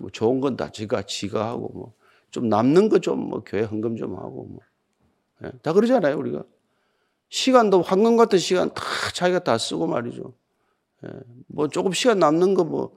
뭐 0.01 0.09
좋은 0.11 0.39
건 0.41 0.55
다 0.57 0.71
지가 0.71 1.03
지가 1.03 1.47
하고 1.47 1.69
뭐 1.73 1.93
좀 2.31 2.49
남는 2.49 2.89
거 2.89 2.99
좀 2.99 3.19
뭐 3.29 3.43
교회 3.45 3.61
헌금 3.63 3.95
좀 3.95 4.15
하고 4.17 4.45
뭐 4.45 4.59
예, 5.43 5.51
다 5.61 5.73
그러잖아요 5.73 6.17
우리가 6.17 6.43
시간도 7.29 7.81
황금 7.81 8.17
같은 8.17 8.37
시간 8.39 8.73
다 8.73 8.83
자기가 9.13 9.39
다 9.43 9.57
쓰고 9.57 9.87
말이죠. 9.87 10.33
예, 11.05 11.09
뭐 11.47 11.67
조금 11.69 11.91
시간 11.93 12.19
남는 12.19 12.53
거 12.55 12.63
뭐 12.65 12.95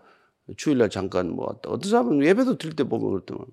주일날 0.56 0.88
잠깐 0.90 1.30
뭐 1.30 1.46
왔다. 1.46 1.70
어떤 1.70 1.90
사람은 1.90 2.24
예배도 2.24 2.56
드릴 2.58 2.74
때 2.74 2.82
보면 2.84 3.10
그렇더만 3.10 3.46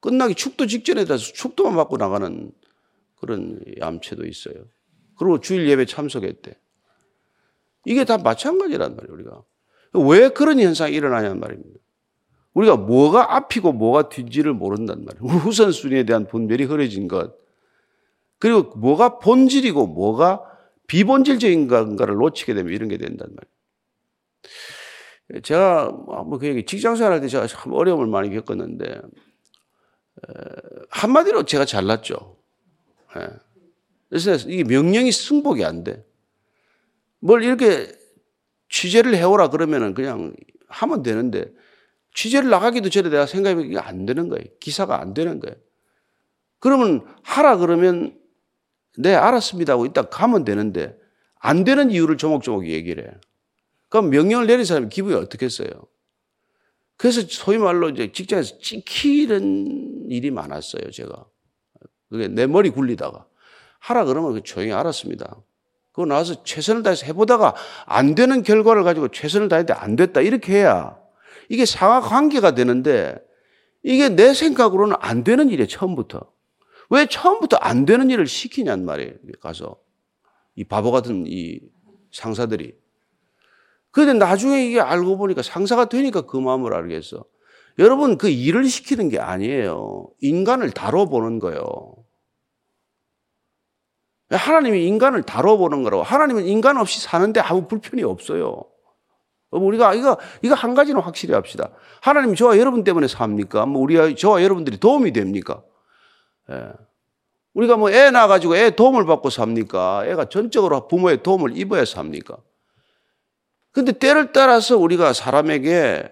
끝나기 0.00 0.34
축도 0.34 0.66
직전에 0.66 1.04
다서 1.04 1.32
축도만 1.32 1.76
받고 1.76 1.96
나가는 1.98 2.50
그런 3.20 3.60
얌체도 3.78 4.26
있어요. 4.26 4.54
그리고 5.16 5.40
주일 5.40 5.68
예배 5.68 5.86
참석했대. 5.86 6.58
이게 7.86 8.04
다 8.04 8.18
마찬가지란 8.18 8.96
말이에요, 8.96 9.12
우리가. 9.14 9.42
왜 9.94 10.28
그런 10.30 10.58
현상이 10.58 10.94
일어나냐는 10.96 11.38
말입니다. 11.38 11.78
우리가 12.54 12.76
뭐가 12.76 13.36
앞이고 13.36 13.72
뭐가 13.72 14.08
뒤인지를 14.08 14.52
모른단 14.52 15.04
말이에요. 15.04 15.46
우선순위에 15.46 16.04
대한 16.04 16.26
분별이 16.26 16.64
흐려진 16.64 17.08
것. 17.08 17.34
그리고 18.38 18.76
뭐가 18.76 19.18
본질이고 19.18 19.86
뭐가 19.86 20.42
비본질적인 20.86 21.68
건가를 21.68 22.16
놓치게 22.16 22.54
되면 22.54 22.72
이런 22.72 22.88
게 22.88 22.98
된단 22.98 23.28
말이에요. 23.28 25.42
제가 25.42 25.90
뭐그 25.90 26.46
얘기 26.46 26.66
직장 26.66 26.96
생활 26.96 27.12
할 27.12 27.20
때 27.20 27.28
제가 27.28 27.46
참 27.46 27.72
어려움을 27.72 28.06
많이 28.06 28.30
겪었는데 28.30 29.00
한마디로 30.90 31.44
제가 31.44 31.64
잘났죠. 31.64 32.36
예. 33.16 33.28
그래서 34.10 34.34
이게 34.48 34.64
명령이 34.64 35.10
승복이 35.10 35.64
안 35.64 35.84
돼. 35.84 36.04
뭘 37.20 37.44
이렇게 37.44 37.90
취재를 38.68 39.16
해오라 39.16 39.48
그러면은 39.48 39.94
그냥 39.94 40.34
하면 40.68 41.02
되는데 41.02 41.46
취재를 42.14 42.50
나가기도 42.50 42.90
전에 42.90 43.08
내가 43.08 43.26
생각해보면 43.26 43.70
이게 43.70 43.78
안 43.78 44.06
되는 44.06 44.28
거예요. 44.28 44.44
기사가 44.60 45.00
안 45.00 45.14
되는 45.14 45.40
거예요. 45.40 45.56
그러면 46.58 47.04
하라 47.22 47.56
그러면 47.56 48.18
네, 48.98 49.14
알았습니다 49.14 49.72
하고 49.72 49.86
이따 49.86 50.02
가면 50.02 50.44
되는데 50.44 50.96
안 51.38 51.64
되는 51.64 51.90
이유를 51.90 52.18
조목조목 52.18 52.66
얘기를 52.66 53.04
해요. 53.04 53.12
그럼 53.88 54.10
명령을 54.10 54.46
내린 54.46 54.64
사람이 54.64 54.88
기분이 54.88 55.14
어떻겠어요? 55.14 55.68
그래서 56.96 57.22
소위 57.28 57.58
말로 57.58 57.88
이제 57.88 58.12
직장에서 58.12 58.58
찍히는 58.58 60.06
일이 60.10 60.30
많았어요, 60.30 60.90
제가. 60.92 61.26
그게 62.08 62.28
내 62.28 62.46
머리 62.46 62.70
굴리다가. 62.70 63.26
하라 63.80 64.04
그러면 64.04 64.34
그 64.34 64.42
조용히 64.42 64.72
알았습니다. 64.72 65.36
그거 65.90 66.06
나와서 66.06 66.44
최선을 66.44 66.82
다해서 66.82 67.06
해보다가 67.06 67.54
안 67.86 68.14
되는 68.14 68.42
결과를 68.42 68.84
가지고 68.84 69.08
최선을 69.08 69.48
다했는데 69.48 69.72
안 69.72 69.96
됐다. 69.96 70.20
이렇게 70.20 70.54
해야 70.54 71.01
이게 71.48 71.64
상하 71.64 72.00
관계가 72.00 72.54
되는데 72.54 73.16
이게 73.82 74.08
내 74.08 74.34
생각으로는 74.34 74.96
안 75.00 75.24
되는 75.24 75.48
일이에요, 75.48 75.66
처음부터. 75.66 76.32
왜 76.90 77.06
처음부터 77.06 77.56
안 77.56 77.84
되는 77.84 78.10
일을 78.10 78.26
시키냔 78.26 78.84
말이에요, 78.84 79.14
가서. 79.40 79.80
이 80.54 80.64
바보 80.64 80.90
같은 80.92 81.24
이 81.26 81.60
상사들이. 82.12 82.74
그런데 83.90 84.24
나중에 84.24 84.64
이게 84.64 84.80
알고 84.80 85.18
보니까 85.18 85.42
상사가 85.42 85.86
되니까 85.86 86.22
그 86.22 86.36
마음을 86.36 86.74
알겠어. 86.74 87.24
여러분, 87.78 88.18
그 88.18 88.28
일을 88.28 88.66
시키는 88.66 89.08
게 89.08 89.18
아니에요. 89.18 90.08
인간을 90.20 90.70
다뤄보는 90.70 91.38
거예요. 91.38 91.96
하나님이 94.30 94.86
인간을 94.86 95.22
다뤄보는 95.22 95.82
거라고. 95.82 96.02
하나님은 96.02 96.46
인간 96.46 96.76
없이 96.76 97.00
사는데 97.00 97.40
아무 97.40 97.66
불편이 97.68 98.02
없어요. 98.02 98.64
우리가 99.60 99.94
이거 99.94 100.16
이거 100.42 100.54
한 100.54 100.74
가지는 100.74 101.00
확실히 101.00 101.34
합시다. 101.34 101.70
하나님 102.00 102.34
저와 102.34 102.58
여러분 102.58 102.84
때문에 102.84 103.06
삽니까? 103.06 103.66
뭐 103.66 103.82
우리가 103.82 104.14
저와 104.14 104.42
여러분들이 104.42 104.78
도움이 104.78 105.12
됩니까? 105.12 105.62
예. 106.50 106.72
우리가 107.54 107.76
뭐 107.76 107.90
애 107.90 108.10
낳아 108.10 108.28
가지고 108.28 108.56
애 108.56 108.70
도움을 108.70 109.04
받고 109.04 109.30
삽니까? 109.30 110.06
애가 110.06 110.30
전적으로 110.30 110.88
부모의 110.88 111.22
도움을 111.22 111.56
입어야 111.56 111.84
삽니까? 111.84 112.38
근데 113.72 113.92
때를 113.92 114.32
따라서 114.32 114.76
우리가 114.76 115.12
사람에게 115.12 116.10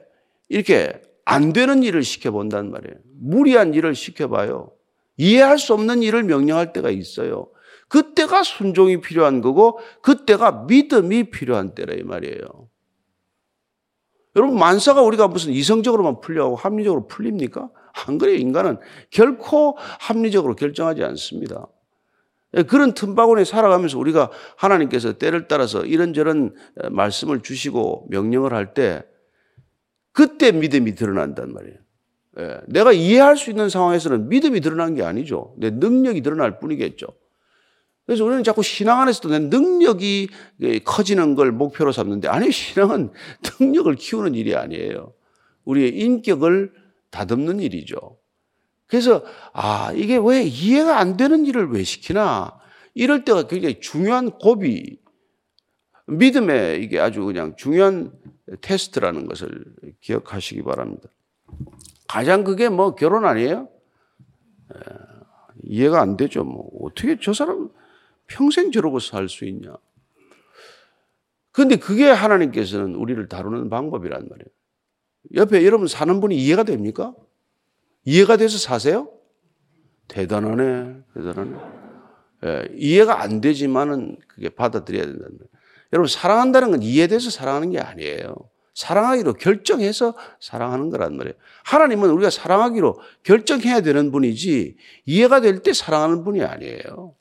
이렇게 0.49 1.01
안 1.25 1.53
되는 1.53 1.83
일을 1.83 2.03
시켜본단 2.03 2.71
말이에요. 2.71 2.97
무리한 3.21 3.75
일을 3.75 3.95
시켜봐요. 3.95 4.73
이해할 5.17 5.59
수 5.59 5.75
없는 5.75 6.03
일을 6.03 6.25
명령할 6.25 6.73
때가 6.73 6.91
있어요. 6.91 7.49
그때가 7.89 8.43
순종이 8.43 9.01
필요한 9.01 9.41
거고, 9.43 9.79
그때가 10.03 10.65
믿음이 10.69 11.31
필요한 11.31 11.75
때라 11.75 11.95
이 11.95 12.03
말이에요. 12.03 12.70
여러분, 14.37 14.59
만사가 14.59 15.03
우리가 15.03 15.29
무슨 15.29 15.53
이성적으로만 15.53 16.21
풀려고 16.21 16.57
합리적으로 16.57 17.07
풀립니까? 17.07 17.71
안 18.07 18.19
그래요. 18.19 18.37
인간은 18.37 18.79
결코 19.11 19.77
합리적으로 19.79 20.55
결정하지 20.55 21.03
않습니다. 21.05 21.67
예, 22.57 22.63
그런 22.63 22.95
틈바구니에 22.95 23.45
살아가면서 23.45 23.99
우리가 23.99 24.31
하나님께서 24.57 25.15
때를 25.19 25.49
따라서 25.49 25.85
이런저런 25.85 26.55
말씀을 26.91 27.43
주시고 27.43 28.07
명령을 28.11 28.53
할 28.53 28.75
때 28.75 29.03
그때 30.13 30.53
믿음이 30.53 30.95
드러난단 30.95 31.53
말이에요. 31.53 31.77
예, 32.39 32.61
내가 32.67 32.93
이해할 32.93 33.37
수 33.37 33.51
있는 33.51 33.69
상황에서는 33.69 34.29
믿음이 34.29 34.61
드러난 34.61 34.95
게 34.95 35.03
아니죠. 35.03 35.55
내 35.59 35.71
능력이 35.71 36.23
드러날 36.23 36.59
뿐이겠죠. 36.59 37.07
그래서 38.11 38.25
우리는 38.25 38.43
자꾸 38.43 38.65
신앙 38.65 39.01
안에서도 39.03 39.29
내 39.29 39.39
능력이 39.39 40.31
커지는 40.85 41.37
걸 41.37 41.53
목표로 41.53 41.93
삼는데 41.93 42.27
아니 42.27 42.51
신앙은 42.51 43.13
능력을 43.61 43.95
키우는 43.95 44.35
일이 44.35 44.57
아니에요. 44.57 45.15
우리의 45.65 45.97
인격을 45.97 46.73
다듬는 47.11 47.61
일이죠. 47.61 48.19
그래서 48.89 49.23
아 49.53 49.93
이게 49.95 50.19
왜 50.21 50.43
이해가 50.43 50.99
안 50.99 51.17
되는 51.17 51.47
일을 51.47 51.71
왜 51.71 51.85
시키나 51.85 52.59
이럴 52.95 53.25
때가 53.25 53.47
굉장히 53.47 53.79
중요한 53.79 54.33
고비 54.33 54.99
믿음의 56.09 56.83
이게 56.83 56.99
아주 56.99 57.25
그냥 57.25 57.55
중요한 57.57 58.11
테스트라는 58.61 59.29
것을 59.29 59.65
기억하시기 60.01 60.65
바랍니다. 60.65 61.09
가장 62.09 62.43
그게 62.43 62.71
뭐 62.71 62.97
결혼 62.97 63.25
아니에요? 63.25 63.69
이해가 65.63 66.01
안 66.01 66.17
되죠. 66.17 66.43
뭐 66.43 66.69
어떻게 66.83 67.17
저 67.21 67.33
사람 67.33 67.71
평생 68.31 68.71
저러고 68.71 69.01
살 69.01 69.29
수 69.29 69.45
있냐? 69.45 69.75
그런데 71.53 71.77
그게 71.77 72.09
하나님께서는 72.09 72.95
우리를 72.95 73.29
다루는 73.29 73.69
방법이란 73.71 74.29
말이에요. 74.29 74.47
옆에 75.35 75.67
여러분 75.67 75.89
사는 75.89 76.21
분이 76.21 76.37
이해가 76.37 76.63
됩니까? 76.63 77.15
이해가 78.05 78.37
돼서 78.37 78.57
사세요? 78.57 79.13
대단하네, 80.09 81.03
대단하네. 81.15 81.57
예, 82.47 82.69
이해가 82.75 83.21
안 83.21 83.41
되지만은 83.41 84.17
그게 84.27 84.49
받아들여야 84.49 85.05
된다는 85.05 85.37
거예요. 85.37 85.51
여러분, 85.93 86.09
사랑한다는 86.09 86.71
건 86.71 86.83
이해돼서 86.83 87.31
사랑하는 87.31 87.71
게 87.71 87.81
아니에요. 87.81 88.35
사랑하기로 88.75 89.35
결정해서 89.35 90.17
사랑하는 90.41 90.89
거란 90.89 91.17
말이에요. 91.17 91.35
하나님은 91.65 92.11
우리가 92.11 92.31
사랑하기로 92.31 92.99
결정해야 93.25 93.83
되는 93.83 94.11
분이지 94.11 94.77
이해가 95.05 95.41
될 95.41 95.63
때 95.63 95.73
사랑하는 95.73 96.25
분이 96.25 96.43
아니에요. 96.43 97.15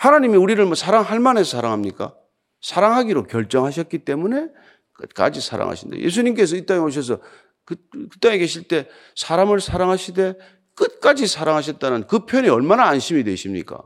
하나님이 0.00 0.38
우리를 0.38 0.64
뭐 0.64 0.74
사랑할 0.74 1.20
만해서 1.20 1.58
사랑합니까? 1.58 2.14
사랑하기로 2.62 3.24
결정하셨기 3.24 3.98
때문에 4.06 4.48
끝까지 4.94 5.42
사랑하신다. 5.42 5.98
예수님께서 5.98 6.56
이 6.56 6.64
땅에 6.64 6.80
오셔서 6.80 7.18
그, 7.66 7.76
그 7.92 8.18
땅에 8.18 8.38
계실 8.38 8.66
때 8.66 8.88
사람을 9.14 9.60
사랑하시되 9.60 10.38
끝까지 10.74 11.26
사랑하셨다는 11.26 12.06
그 12.06 12.24
표현이 12.24 12.48
얼마나 12.48 12.86
안심이 12.86 13.24
되십니까? 13.24 13.82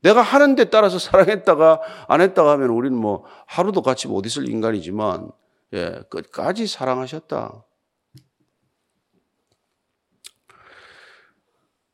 내가 0.00 0.22
하는 0.22 0.54
데 0.54 0.66
따라서 0.66 1.00
사랑했다가 1.00 1.80
안 2.06 2.20
했다가 2.20 2.52
하면 2.52 2.70
우리는 2.70 2.96
뭐 2.96 3.24
하루도 3.48 3.82
같이 3.82 4.06
못 4.06 4.26
있을 4.26 4.48
인간이지만 4.48 5.32
예, 5.72 6.02
끝까지 6.08 6.68
사랑하셨다. 6.68 7.64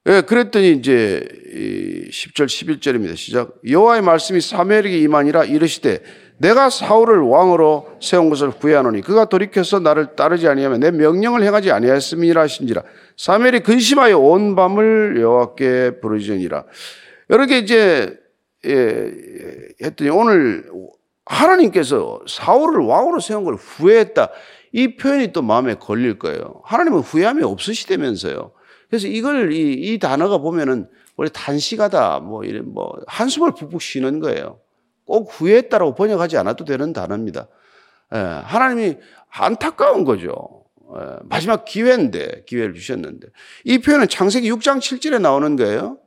예, 0.07 0.21
그랬더니 0.21 0.73
이제 0.73 1.27
10절 2.11 2.45
11절입니다. 2.45 3.17
시작. 3.17 3.55
여호와의 3.67 4.03
말씀이 4.03 4.39
사무엘에게 4.41 4.99
임하니라 4.99 5.45
이르시되 5.45 6.03
내가 6.37 6.69
사울을 6.69 7.21
왕으로 7.21 7.97
세운 8.03 8.29
것을 8.29 8.51
후회하노니 8.51 9.01
그가 9.01 9.27
돌이켜서 9.27 9.79
나를 9.79 10.15
따르지 10.15 10.47
아니하면 10.47 10.81
내 10.81 10.91
명령을 10.91 11.43
행하지 11.43 11.71
아니하였음이라 11.71 12.43
하신지라. 12.43 12.83
사무엘이 13.17 13.61
근심하여 13.61 14.19
온 14.19 14.55
밤을 14.55 15.19
여호와께 15.21 16.01
부르짖으니라. 16.03 16.65
이렇게 17.31 17.59
이제 17.59 18.19
예, 18.67 19.11
했더니 19.83 20.11
오늘 20.11 20.65
하나님께서 21.25 22.21
사울을 22.29 22.85
왕으로 22.85 23.21
세운 23.21 23.45
걸 23.45 23.55
후회했다. 23.55 24.29
이 24.73 24.97
표현이 24.97 25.33
또 25.33 25.41
마음에 25.41 25.75
걸릴 25.75 26.19
거예요. 26.19 26.61
하나님은 26.65 26.99
후회함이 26.99 27.43
없으시다면서요 27.43 28.53
그래서 28.95 29.09
이걸 29.09 29.53
이, 29.53 29.73
이 29.73 29.99
단어가 29.99 30.39
보면은 30.39 30.89
원래 31.17 31.29
단식하다 31.33 32.21
뭐 32.21 32.45
이런 32.45 32.73
뭐 32.73 32.93
한숨을 33.07 33.55
푹푹 33.55 33.83
쉬는 33.83 34.21
거예요 34.21 34.61
꼭 35.05 35.31
후회했다라고 35.33 35.95
번역하지 35.95 36.37
않아도 36.39 36.65
되는 36.65 36.93
단어입니다. 36.93 37.49
예, 38.15 38.19
하나님이 38.19 38.99
안타까운 39.31 40.05
거죠. 40.05 40.65
예, 40.97 41.17
마지막 41.25 41.65
기회인데, 41.65 42.45
기회를 42.47 42.75
주셨는데. 42.75 43.29
이 43.65 43.79
표현은 43.79 44.09
창세기 44.09 44.51
6장 44.53 44.79
7절에 44.79 45.21
나오는 45.21 45.57
거예요. 45.57 45.99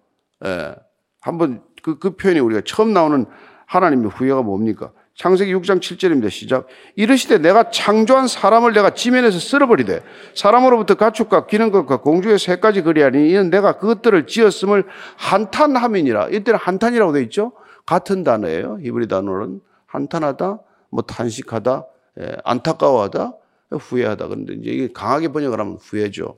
예, 0.45 0.75
한번 1.19 1.63
그, 1.83 1.99
그 1.99 2.15
표현이 2.15 2.39
우리가 2.39 2.61
처음 2.65 2.93
나오는 2.93 3.25
하나님의 3.65 4.09
후회가 4.09 4.41
뭡니까? 4.41 4.91
창세기 5.17 5.53
6장 5.55 5.79
7절입니다. 5.79 6.29
시작. 6.29 6.67
이르시되 6.95 7.39
내가 7.39 7.71
창조한 7.71 8.27
사람을 8.27 8.73
내가 8.73 8.91
지면에서 8.91 9.39
쓸어버리되 9.39 10.03
사람으로부터 10.35 10.93
가축과 10.93 11.47
기는 11.47 11.71
것과 11.71 12.01
공주의 12.01 12.37
세 12.37 12.57
가지 12.57 12.83
그리하니 12.83 13.27
이는 13.27 13.49
내가 13.49 13.79
그것들을 13.79 14.27
지었음을 14.27 14.85
한탄함이니라. 15.17 16.29
이때는 16.29 16.59
한탄이라고 16.59 17.13
되어 17.13 17.23
있죠. 17.23 17.53
같은 17.87 18.23
단어예요. 18.23 18.77
히브리 18.81 19.07
단어는 19.07 19.59
한탄하다, 19.87 20.59
뭐 20.91 21.01
탄식하다, 21.01 21.85
예, 22.19 22.37
안타까워하다, 22.43 23.33
후회하다. 23.71 24.27
그런데 24.27 24.53
이제 24.53 24.69
이게 24.69 24.89
강하게 24.93 25.29
번역을 25.29 25.59
하면 25.59 25.79
후회죠. 25.81 26.37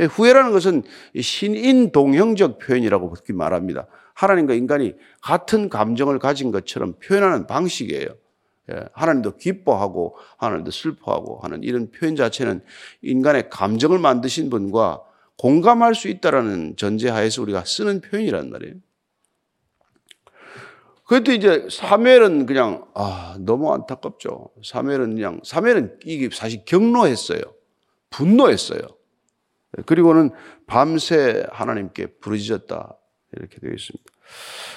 후회라는 0.00 0.52
것은 0.52 0.84
신인 1.20 1.92
동형적 1.92 2.60
표현이라고 2.60 3.14
말합니다. 3.34 3.86
하나님과 4.16 4.54
인간이 4.54 4.94
같은 5.20 5.68
감정을 5.68 6.18
가진 6.18 6.50
것처럼 6.50 6.94
표현하는 6.98 7.46
방식이에요. 7.46 8.08
예, 8.72 8.84
하나님도 8.94 9.36
기뻐하고 9.36 10.16
하나님도 10.38 10.70
슬퍼하고 10.70 11.38
하는 11.42 11.62
이런 11.62 11.90
표현 11.90 12.16
자체는 12.16 12.64
인간의 13.02 13.50
감정을 13.50 13.98
만드신 13.98 14.50
분과 14.50 15.02
공감할 15.36 15.94
수 15.94 16.08
있다라는 16.08 16.76
전제하에서 16.76 17.42
우리가 17.42 17.64
쓰는 17.64 18.00
표현이란 18.00 18.50
말이에요. 18.50 18.74
그래도 21.04 21.30
이제 21.30 21.68
사멜은 21.70 22.46
그냥 22.46 22.86
아 22.94 23.36
너무 23.38 23.72
안타깝죠. 23.72 24.50
사멜은 24.64 25.14
그냥 25.14 25.40
사멜은 25.44 26.00
이게 26.04 26.30
사실 26.32 26.64
경로했어요. 26.64 27.40
분노했어요. 28.10 28.80
그리고는 29.84 30.30
밤새 30.66 31.46
하나님께 31.52 32.06
부르짖었다 32.20 32.96
이렇게 33.38 33.58
되어 33.60 33.70
있습니다. 33.72 34.04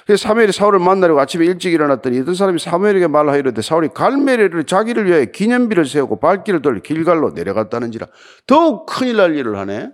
그래서 0.05 0.27
사무엘이 0.27 0.51
사울을 0.51 0.79
만나려고 0.79 1.19
아침에 1.19 1.45
일찍 1.45 1.73
일어났더니 1.73 2.19
어떤 2.19 2.35
사람이 2.35 2.59
사무엘에게 2.59 3.07
말하이르되 3.07 3.61
사울이 3.61 3.89
갈멜리를 3.93 4.63
자기를 4.65 5.05
위하여 5.05 5.25
기념비를 5.25 5.85
세우고 5.85 6.19
발길을 6.19 6.61
돌려 6.61 6.81
길갈로 6.81 7.31
내려갔다는지라 7.31 8.07
더욱 8.47 8.85
큰일 8.85 9.17
날 9.17 9.35
일을 9.35 9.57
하네. 9.57 9.91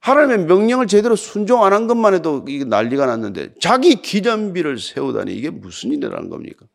하나님의 0.00 0.46
명령을 0.46 0.86
제대로 0.86 1.14
순종 1.14 1.62
안 1.62 1.74
한 1.74 1.86
것만 1.86 2.14
해도 2.14 2.44
이게 2.48 2.64
난리가 2.64 3.04
났는데 3.06 3.54
자기 3.60 3.96
기념비를 4.00 4.78
세우다니 4.78 5.34
이게 5.34 5.50
무슨 5.50 5.92
일이라는 5.92 6.30
겁니까? 6.30 6.66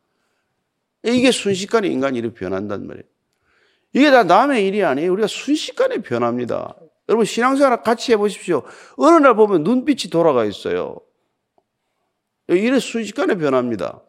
이게 1.02 1.30
순식간에 1.30 1.88
인간이 1.88 2.18
이렇게 2.18 2.34
변한단 2.34 2.86
말이에요. 2.86 3.04
이게 3.92 4.10
다 4.10 4.24
남의 4.24 4.66
일이 4.66 4.84
아니에요. 4.84 5.12
우리가 5.12 5.26
순식간에 5.26 5.98
변합니다. 6.02 6.76
여러분 7.08 7.24
신앙생활 7.24 7.82
같이 7.82 8.12
해보십시오. 8.12 8.62
어느 8.96 9.16
날 9.16 9.34
보면 9.36 9.62
눈빛이 9.62 10.10
돌아가 10.10 10.44
있어요. 10.44 11.00
이래 12.48 12.78
순식간에 12.78 13.36
변합니다. 13.36 14.02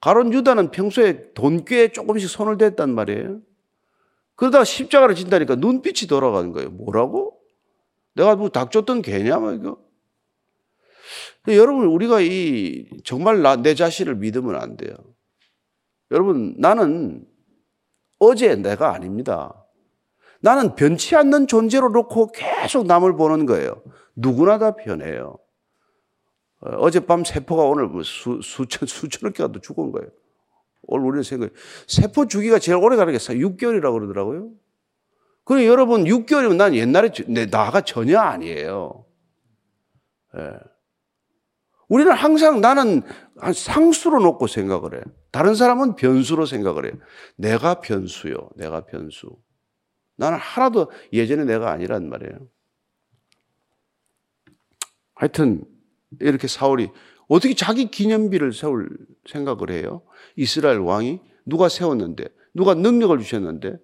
가론 0.00 0.32
유다는 0.32 0.70
평소에 0.70 1.32
돈꾀에 1.34 1.88
조금씩 1.88 2.28
손을 2.28 2.56
댔단 2.56 2.94
말이에요. 2.94 3.40
그러다가 4.36 4.64
십자가를 4.64 5.16
진다니까 5.16 5.56
눈빛이 5.56 6.06
돌아가는 6.08 6.52
거예요. 6.52 6.70
뭐라고? 6.70 7.40
내가 8.14 8.36
뭐 8.36 8.48
닥쳤던 8.48 9.02
개냐, 9.02 9.38
뭐 9.38 9.52
이거. 9.52 9.78
여러분, 11.48 11.86
우리가 11.86 12.20
이, 12.20 12.88
정말 13.04 13.42
나, 13.42 13.56
내 13.56 13.74
자신을 13.74 14.16
믿으면 14.16 14.54
안 14.54 14.76
돼요. 14.76 14.94
여러분, 16.10 16.54
나는 16.58 17.26
어제 18.18 18.54
내가 18.56 18.92
아닙니다. 18.92 19.64
나는 20.40 20.74
변치 20.74 21.16
않는 21.16 21.46
존재로 21.46 21.88
놓고 21.90 22.32
계속 22.32 22.86
남을 22.86 23.16
보는 23.16 23.46
거예요. 23.46 23.82
누구나 24.14 24.58
다 24.58 24.74
변해요. 24.76 25.38
어, 26.60 26.70
어젯밤 26.78 27.24
세포가 27.24 27.62
오늘 27.64 27.86
뭐 27.86 28.02
수, 28.02 28.40
수천, 28.42 28.86
수천억 28.88 29.34
개가 29.34 29.52
또 29.52 29.60
죽은 29.60 29.92
거예요. 29.92 30.08
오늘 30.82 31.06
우리는 31.06 31.22
생각해. 31.22 31.50
세포 31.86 32.26
주기가 32.26 32.58
제일 32.58 32.78
오래 32.78 32.96
가는 32.96 33.12
게 33.12 33.18
6개월이라고 33.18 33.92
그러더라고요. 33.92 34.50
그래, 35.44 35.66
여러분, 35.66 36.04
6개월이면 36.04 36.56
난 36.56 36.74
옛날에, 36.74 37.10
내, 37.26 37.46
나가 37.46 37.80
전혀 37.80 38.18
아니에요. 38.18 39.04
예. 40.36 40.58
우리는 41.88 42.12
항상 42.12 42.60
나는 42.60 43.02
상수로 43.54 44.20
놓고 44.20 44.46
생각을 44.46 44.94
해. 44.94 45.00
다른 45.30 45.54
사람은 45.54 45.96
변수로 45.96 46.46
생각을 46.46 46.86
해. 46.86 46.92
내가 47.36 47.80
변수요. 47.80 48.50
내가 48.56 48.84
변수. 48.84 49.36
나는 50.16 50.38
하나도 50.38 50.90
예전에 51.12 51.44
내가 51.44 51.70
아니란 51.72 52.08
말이에요. 52.08 52.48
하여튼 55.14 55.64
이렇게 56.20 56.46
사울이 56.46 56.90
어떻게 57.28 57.54
자기 57.54 57.90
기념비를 57.90 58.52
세울 58.52 58.88
생각을 59.28 59.70
해요? 59.70 60.02
이스라엘 60.36 60.78
왕이 60.78 61.20
누가 61.44 61.68
세웠는데 61.68 62.24
누가 62.54 62.74
능력을 62.74 63.18
주셨는데 63.18 63.78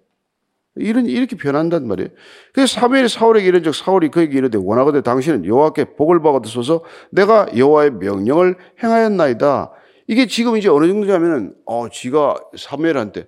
이런 0.75 1.05
이렇게 1.05 1.35
변한단 1.37 1.87
말이에요. 1.87 2.09
그래서 2.53 2.79
사무엘이 2.79 3.07
사울에게 3.07 3.47
이른즉 3.47 3.73
사울이 3.73 4.09
그에게 4.09 4.37
이르되 4.37 4.57
원하거든 4.61 5.03
당신은 5.03 5.45
여호와께 5.45 5.95
복을 5.95 6.21
받아소서 6.21 6.83
내가 7.11 7.47
여호와의 7.55 7.91
명령을 7.91 8.55
행하였나이다. 8.83 9.71
이게 10.07 10.27
지금 10.27 10.57
이제 10.57 10.69
어느 10.69 10.87
정도냐면은 10.87 11.55
어 11.65 11.89
지가 11.89 12.35
사무엘한테 12.57 13.27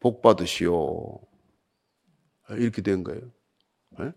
복 0.00 0.20
받으시오 0.22 1.20
이렇게 2.50 2.82
된 2.82 3.02
거예요. 3.02 3.22
네? 3.98 4.12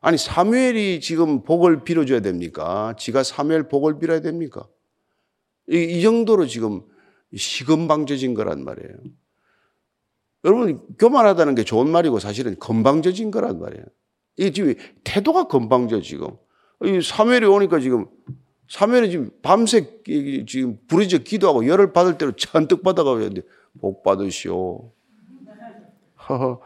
아니 0.00 0.16
사무엘이 0.18 1.00
지금 1.00 1.42
복을 1.42 1.84
빌어줘야 1.84 2.20
됩니까? 2.20 2.94
지가 2.98 3.22
사무엘 3.22 3.68
복을 3.68 3.98
빌어야 3.98 4.20
됩니까? 4.20 4.68
이, 5.68 5.82
이 5.82 6.02
정도로 6.02 6.46
지금 6.46 6.82
시건방져진 7.34 8.34
거란 8.34 8.62
말이에요. 8.64 8.94
여러분, 10.44 10.80
교만하다는 10.98 11.54
게 11.54 11.64
좋은 11.64 11.90
말이고 11.90 12.18
사실은 12.18 12.56
건방져진 12.58 13.30
거란 13.30 13.58
말이에요. 13.58 13.84
이 14.36 14.52
지금 14.52 14.74
태도가 15.04 15.48
건방져 15.48 16.00
지금. 16.00 16.36
이 16.84 17.00
사무엘이 17.02 17.46
오니까 17.46 17.80
지금 17.80 18.06
사무엘이 18.68 19.10
지금 19.10 19.30
밤새 19.42 20.00
지금 20.46 20.78
부르짖어 20.86 21.20
기도하고 21.24 21.66
열을 21.66 21.92
받을 21.92 22.18
대로 22.18 22.32
잔뜩 22.36 22.82
받아가고 22.82 23.20
있는데 23.20 23.42
복 23.80 24.02
받으시오. 24.02 24.92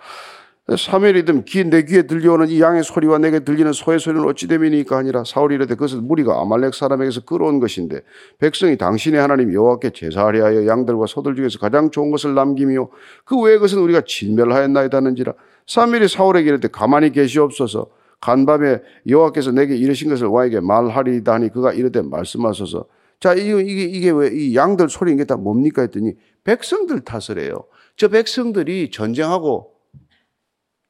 사무엘이든 0.69 1.45
내 1.71 1.83
귀에 1.83 2.03
들려오는 2.03 2.49
이 2.49 2.61
양의 2.61 2.85
소리와 2.85 3.19
내게 3.19 3.41
들리는 3.41 3.73
소의 3.73 3.99
소리는 3.99 4.25
어찌 4.29 4.47
됨이니까 4.47 4.97
아니라. 4.97 5.25
사울이 5.25 5.57
이르되 5.57 5.75
그것은 5.75 6.07
무리가 6.07 6.41
아말렉 6.41 6.73
사람에게서 6.73 7.23
끌어온 7.23 7.59
것인데 7.59 8.03
백성이 8.39 8.77
당신의 8.79 9.21
하나님 9.21 9.53
여호와께 9.53 9.91
제사하려 9.91 10.45
하여 10.45 10.67
양들과 10.67 11.07
소들 11.07 11.35
중에서 11.35 11.59
가장 11.59 11.91
좋은 11.91 12.13
것을 12.13 12.35
남김이요. 12.35 12.91
그 13.25 13.41
외의 13.41 13.59
것은 13.59 13.81
우리가 13.81 14.03
진멸하였나이다 14.07 14.97
하는지라. 14.99 15.35
사무엘이 15.67 16.07
사울에게 16.07 16.49
이르되 16.49 16.69
가만히 16.69 17.11
계시옵소서. 17.11 17.89
간밤에 18.21 18.79
여호와께서 19.09 19.51
내게 19.51 19.75
이르신 19.77 20.11
것을 20.11 20.29
왕에게 20.29 20.61
말하리다 20.61 21.33
하니 21.33 21.49
그가 21.49 21.73
이르되 21.73 22.03
말씀하소서. 22.03 22.87
자 23.19 23.35
이게, 23.35 23.61
이게 23.61 24.11
왜 24.11 24.31
이 24.33 24.55
양들 24.55 24.89
소리 24.89 25.13
이게 25.13 25.25
다 25.25 25.37
뭡니까 25.37 25.83
했더니 25.83 26.13
백성들 26.45 27.01
탓을 27.01 27.41
해요. 27.41 27.65
저 27.97 28.07
백성들이 28.07 28.93
전쟁하고 28.93 29.72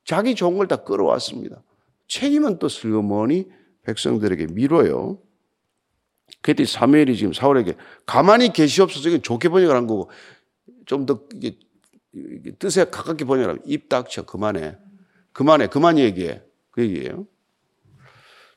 자기 0.04 0.34
좋은 0.34 0.56
걸 0.58 0.66
다 0.66 0.76
끌어왔습니다. 0.76 1.62
책임은 2.08 2.58
또 2.58 2.68
슬그머니 2.68 3.46
백성들에게 3.82 4.46
미뤄요. 4.52 5.18
그랬더니 6.40 6.66
사무엘이 6.66 7.16
지금 7.16 7.32
사울에게 7.32 7.74
가만히 8.06 8.52
계시옵소서 8.52 9.08
이건 9.08 9.22
좋게 9.22 9.48
번역을 9.48 9.74
한 9.76 9.86
거고 9.86 10.10
좀 10.86 11.06
더 11.06 11.20
이게 11.34 11.56
뜻에 12.58 12.84
가깝게 12.84 13.24
번역하면 13.24 13.62
입 13.64 13.88
닥쳐 13.88 14.22
그만해. 14.24 14.76
그만해. 15.32 15.68
그만 15.68 15.98
얘기해. 15.98 16.42
그 16.70 16.82
얘기예요. 16.82 17.26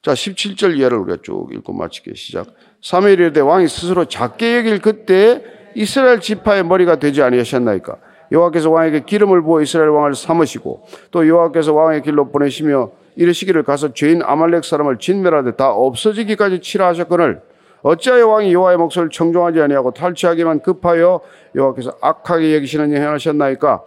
자, 0.02 0.14
17절 0.14 0.78
이하를 0.78 0.98
우리가 1.00 1.22
쭉 1.24 1.50
읽고 1.54 1.74
마치게 1.74 2.14
시작. 2.16 2.54
사무엘이 2.82 3.34
되 3.34 3.40
왕이 3.40 3.68
스스로 3.68 4.06
작게 4.06 4.58
여길 4.58 4.80
그때 4.82 5.44
이스라엘 5.76 6.20
지파의 6.20 6.64
머리가 6.66 7.00
되지 7.00 7.22
아니하셨나이까? 7.22 7.98
여호와께서 8.32 8.70
왕에게 8.70 9.02
기름을 9.02 9.42
부어 9.44 9.62
이스라엘 9.62 9.90
왕을 9.90 10.16
삼으시고 10.16 10.84
또 11.12 11.28
여호와께서 11.28 11.74
왕의 11.74 12.02
길로 12.04 12.30
보내시며 12.30 12.92
이르시기를 13.16 13.64
가서 13.64 13.94
죄인 13.94 14.22
아말렉 14.24 14.64
사람을 14.64 15.00
진멸하되 15.00 15.56
다 15.56 15.72
없어지기까지 15.72 16.60
치라 16.60 16.88
하셨거늘 16.88 17.42
어찌하여 17.82 18.28
왕이 18.28 18.52
여호와의 18.52 18.78
목소리를 18.78 19.12
청종하지 19.12 19.62
아니하고 19.62 19.92
탈취하기만 19.92 20.62
급하여 20.62 21.22
여호와께서 21.54 21.98
악하게 22.02 22.56
여기시는 22.56 22.92
일 22.92 22.98
행하셨나이까? 22.98 23.84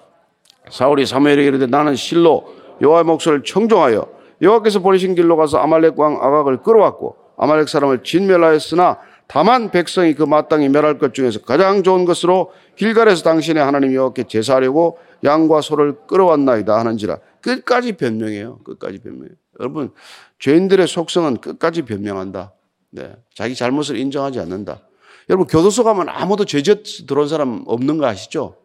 사울이 0.70 1.04
사무엘에게 1.04 1.48
이르되 1.48 1.66
나는 1.66 1.96
실로 1.96 2.44
여호와의 2.80 3.04
목소리를 3.04 3.44
청종하여 3.44 4.06
여호와께서 4.40 4.80
보내신 4.80 5.14
길로 5.14 5.36
가서 5.36 5.58
아말렉 5.58 5.98
왕 5.98 6.18
아각을 6.22 6.58
끌어왔고 6.58 7.16
아말렉 7.36 7.68
사람을 7.68 8.04
진멸하였으나 8.04 8.98
다만 9.28 9.70
백성이 9.70 10.14
그 10.14 10.22
마땅히 10.22 10.70
멸할 10.70 10.98
것 10.98 11.12
중에서 11.12 11.42
가장 11.42 11.82
좋은 11.82 12.06
것으로 12.06 12.50
길갈에서 12.76 13.22
당신의 13.22 13.62
하나님 13.62 13.94
여호와께 13.94 14.24
제사하려고 14.24 14.98
양과 15.22 15.60
소를 15.60 15.96
끌어왔나이다 16.06 16.76
하는지라 16.76 17.18
끝까지 17.42 17.92
변명해요. 17.92 18.58
끝까지 18.64 18.98
변명해요. 18.98 19.36
여러분 19.60 19.92
죄인들의 20.38 20.88
속성은 20.88 21.38
끝까지 21.38 21.82
변명한다. 21.82 22.54
네. 22.90 23.14
자기 23.34 23.54
잘못을 23.54 23.98
인정하지 23.98 24.40
않는다. 24.40 24.80
여러분 25.28 25.46
교도소 25.46 25.84
가면 25.84 26.08
아무도 26.08 26.46
죄짓 26.46 27.06
들어온 27.06 27.28
사람 27.28 27.64
없는 27.66 27.98
거 27.98 28.06
아시죠? 28.06 28.56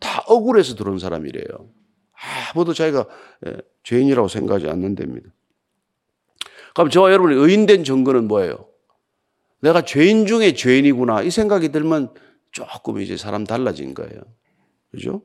다 0.00 0.24
억울해서 0.26 0.74
들어온 0.74 0.98
사람이래요. 0.98 1.46
아무도 2.52 2.74
자기가 2.74 3.06
예, 3.46 3.56
죄인이라고 3.84 4.26
생각하지 4.26 4.68
않는답니다. 4.68 5.30
그럼 6.74 6.90
저와 6.90 7.12
여러분이 7.12 7.36
의인된 7.36 7.84
증거는 7.84 8.26
뭐예요? 8.26 8.67
내가 9.60 9.82
죄인 9.82 10.26
중에 10.26 10.54
죄인이구나. 10.54 11.22
이 11.22 11.30
생각이 11.30 11.70
들면 11.70 12.10
조금 12.52 13.00
이제 13.00 13.16
사람 13.16 13.44
달라진 13.44 13.94
거예요. 13.94 14.20
그죠? 14.90 15.22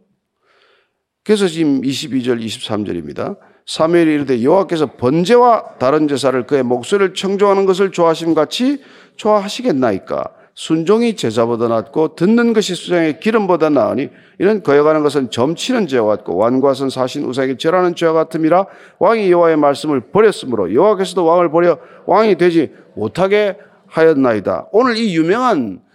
그래서 1.23 1.47
지금 1.47 1.81
22절, 1.81 2.43
23절입니다. 2.43 3.37
사무엘이 3.65 4.13
이르되 4.13 4.43
여호와께서 4.43 4.97
번제와 4.97 5.77
다른 5.79 6.07
제사를 6.07 6.45
그의 6.45 6.63
목소리를 6.63 7.13
청종하는 7.13 7.65
것을 7.65 7.91
좋아하심 7.91 8.33
같이 8.33 8.81
좋아하시겠나이까? 9.15 10.23
순종이 10.55 11.15
제사보다 11.15 11.67
낫고 11.67 12.15
듣는 12.15 12.53
것이 12.53 12.75
수장의 12.75 13.19
기름보다 13.19 13.69
나으니 13.69 14.09
이런 14.37 14.61
거여가는 14.61 15.01
것은 15.01 15.31
점치는 15.31 15.87
죄와 15.87 16.05
같고 16.17 16.35
완과선 16.35 16.91
사신 16.91 17.23
우상에게 17.23 17.57
절하는 17.57 17.95
죄와 17.95 18.13
같음이라 18.13 18.67
왕이 18.99 19.31
여호와의 19.31 19.57
말씀을 19.57 20.11
버렸으므로 20.11 20.73
여호와께서도 20.73 21.25
왕을 21.25 21.49
버려 21.49 21.79
왕이 22.05 22.35
되지 22.35 22.71
못하게 22.95 23.57
하였나이다. 23.93 24.69
오늘 24.71 24.97
이 24.97 25.15
유명한 25.15 25.85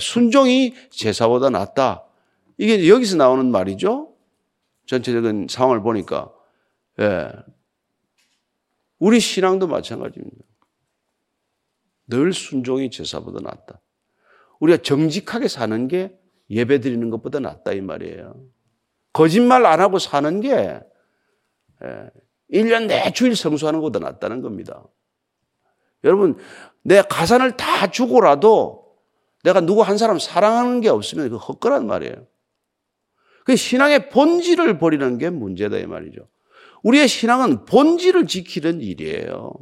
순종이 0.00 0.74
제사보다 0.90 1.50
낫다. 1.50 2.04
이게 2.56 2.88
여기서 2.88 3.16
나오는 3.16 3.50
말이죠. 3.50 4.14
전체적인 4.86 5.48
상황을 5.50 5.82
보니까 5.82 6.32
예. 7.00 7.30
우리 9.00 9.18
신앙도 9.18 9.66
마찬가지입니다. 9.66 10.44
늘 12.06 12.32
순종이 12.32 12.90
제사보다 12.90 13.40
낫다. 13.40 13.80
우리가 14.60 14.82
정직하게 14.82 15.48
사는 15.48 15.88
게 15.88 16.16
예배 16.50 16.80
드리는 16.80 17.10
것보다 17.10 17.40
낫다 17.40 17.72
이 17.72 17.80
말이에요. 17.80 18.40
거짓말 19.12 19.66
안 19.66 19.80
하고 19.80 19.98
사는 19.98 20.40
게 20.40 20.80
1년 22.52 22.86
내 22.86 23.12
주일 23.12 23.34
성수하는 23.34 23.80
것보다 23.80 23.98
낫다는 23.98 24.42
겁니다. 24.42 24.84
여러분, 26.04 26.38
내 26.82 27.02
가산을 27.02 27.56
다 27.56 27.90
주고라도 27.90 28.86
내가 29.44 29.60
누구 29.60 29.82
한 29.82 29.98
사람 29.98 30.18
사랑하는 30.18 30.80
게 30.80 30.88
없으면 30.88 31.30
그 31.30 31.36
헛거란 31.36 31.86
말이에요. 31.86 32.26
그 33.44 33.56
신앙의 33.56 34.10
본질을 34.10 34.78
버리는 34.78 35.18
게 35.18 35.30
문제다 35.30 35.78
이 35.78 35.86
말이죠. 35.86 36.28
우리의 36.82 37.08
신앙은 37.08 37.64
본질을 37.64 38.26
지키는 38.26 38.80
일이에요. 38.80 39.52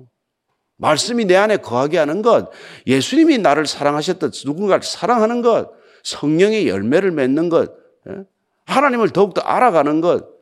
말씀이 0.79 1.24
내 1.24 1.37
안에 1.37 1.59
거하게 1.59 1.98
하는 1.98 2.20
것, 2.20 2.50
예수님이 2.87 3.38
나를 3.38 3.66
사랑하셨듯 3.66 4.33
누군가를 4.44 4.83
사랑하는 4.83 5.40
것, 5.40 5.70
성령의 6.02 6.68
열매를 6.68 7.12
맺는 7.12 7.48
것, 7.48 7.72
예? 8.09 8.24
하나님을 8.66 9.11
더욱더 9.11 9.40
알아가는 9.40 10.00
것, 10.00 10.36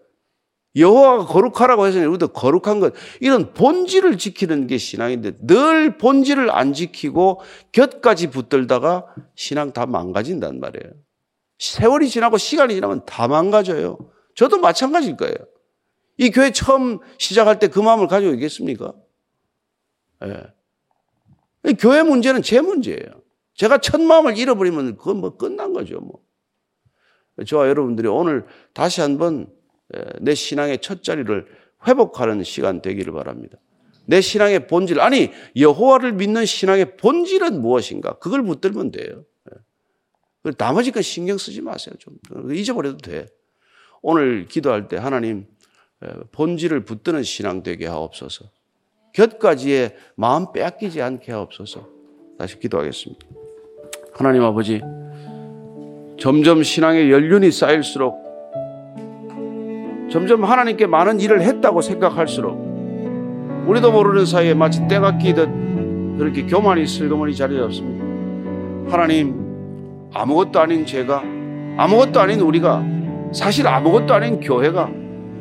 여호와가 0.77 1.27
거룩하라고 1.27 1.87
해서 1.87 1.99
우리도 2.01 2.29
거룩한 2.29 2.81
것, 2.81 2.95
이런 3.21 3.53
본질을 3.55 4.19
지키는 4.19 4.67
게 4.67 4.77
신앙인데 4.77 5.39
늘 5.41 5.99
본질을 5.99 6.51
안 6.51 6.73
지키고 6.73 7.41
곁까지 7.73 8.31
붙들다가 8.31 9.07
신앙 9.37 9.73
다 9.73 9.87
망가진단 9.87 10.59
말이에요. 10.59 10.93
세월이 11.59 12.09
지나고 12.09 12.39
시간이 12.39 12.75
지나면 12.75 13.05
다 13.07 13.29
망가져요. 13.29 13.99
저도 14.35 14.59
마찬가지일 14.59 15.17
거예요. 15.17 15.37
이 16.17 16.31
교회 16.31 16.51
처음 16.51 16.99
시작할 17.19 17.59
때 17.59 17.69
그 17.69 17.79
마음을 17.81 18.09
가지고 18.09 18.35
있겠습니까? 18.35 18.93
예. 20.25 21.75
교회 21.75 22.03
문제는 22.03 22.43
제 22.43 22.61
문제예요. 22.61 23.23
제가 23.55 23.79
첫 23.79 24.01
마음을 24.01 24.37
잃어버리면 24.37 24.97
그건 24.97 25.19
뭐 25.19 25.37
끝난 25.37 25.73
거죠, 25.73 26.01
뭐. 26.01 26.21
저와 27.47 27.69
여러분들이 27.69 28.09
오늘 28.09 28.47
다시 28.73 29.01
한번 29.01 29.47
내 30.21 30.35
신앙의 30.35 30.79
첫 30.79 31.03
자리를 31.03 31.47
회복하는 31.87 32.43
시간 32.45 32.81
되기를 32.81 33.13
바랍니다. 33.13 33.59
내 34.07 34.21
신앙의 34.21 34.67
본질, 34.67 35.01
아니, 35.01 35.31
여호와를 35.57 36.13
믿는 36.13 36.45
신앙의 36.45 36.97
본질은 36.97 37.61
무엇인가? 37.61 38.19
그걸 38.19 38.43
붙들면 38.43 38.91
돼요. 38.91 39.25
나머지 40.59 40.91
건 40.91 41.03
신경 41.03 41.39
쓰지 41.39 41.63
마세요. 41.63 41.95
좀 41.99 42.15
잊어버려도 42.53 42.99
돼. 42.99 43.27
오늘 44.03 44.47
기도할 44.47 44.89
때 44.89 44.97
하나님 44.97 45.47
본질을 46.33 46.85
붙드는 46.85 47.23
신앙 47.23 47.63
되게 47.63 47.87
하옵소서. 47.87 48.51
곁까지의 49.15 49.97
마음 50.17 50.53
빼앗기지 50.53 51.01
않게 51.01 51.33
하옵소서. 51.33 51.89
다시 52.39 52.59
기도하겠습니다. 52.59 53.27
하나님 54.13 54.43
아버지, 54.43 54.81
점점 56.19 56.63
신앙의 56.63 57.11
연륜이 57.11 57.51
쌓일수록 57.51 58.24
점점 60.15 60.45
하나님께 60.45 60.87
많은 60.87 61.19
일을 61.19 61.43
했다고 61.43 61.81
생각할수록 61.81 62.57
우리도 63.67 63.91
모르는 63.91 64.27
사이에 64.27 64.55
마치 64.55 64.87
때가 64.87 65.19
끼듯 65.19 65.49
그렇게 66.17 66.47
교만이 66.47 66.87
슬그머니 66.87 67.35
자리 67.35 67.57
잡습니다. 67.57 68.93
하나님, 68.93 69.35
아무것도 70.15 70.61
아닌 70.61 70.87
제가, 70.87 71.21
아무것도 71.79 72.21
아닌 72.21 72.39
우리가, 72.39 72.85
사실 73.33 73.67
아무것도 73.67 74.15
아닌 74.15 74.39
교회가 74.39 74.89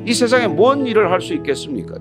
이 0.07 0.11
세상에 0.11 0.47
뭔 0.47 0.87
일을 0.87 1.11
할 1.11 1.21
수 1.21 1.35
있겠습니까? 1.35 1.93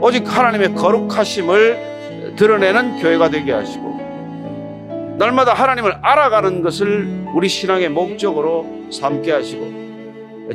오직 0.00 0.26
하나님의 0.26 0.74
거룩하심을 0.74 2.34
드러내는 2.34 2.98
교회가 2.98 3.30
되게 3.30 3.52
하시고 3.52 5.16
날마다 5.18 5.54
하나님을 5.54 5.98
알아가는 6.02 6.62
것을 6.62 7.26
우리 7.32 7.46
신앙의 7.46 7.90
목적으로 7.90 8.66
삼게 8.90 9.30
하시고 9.30 9.83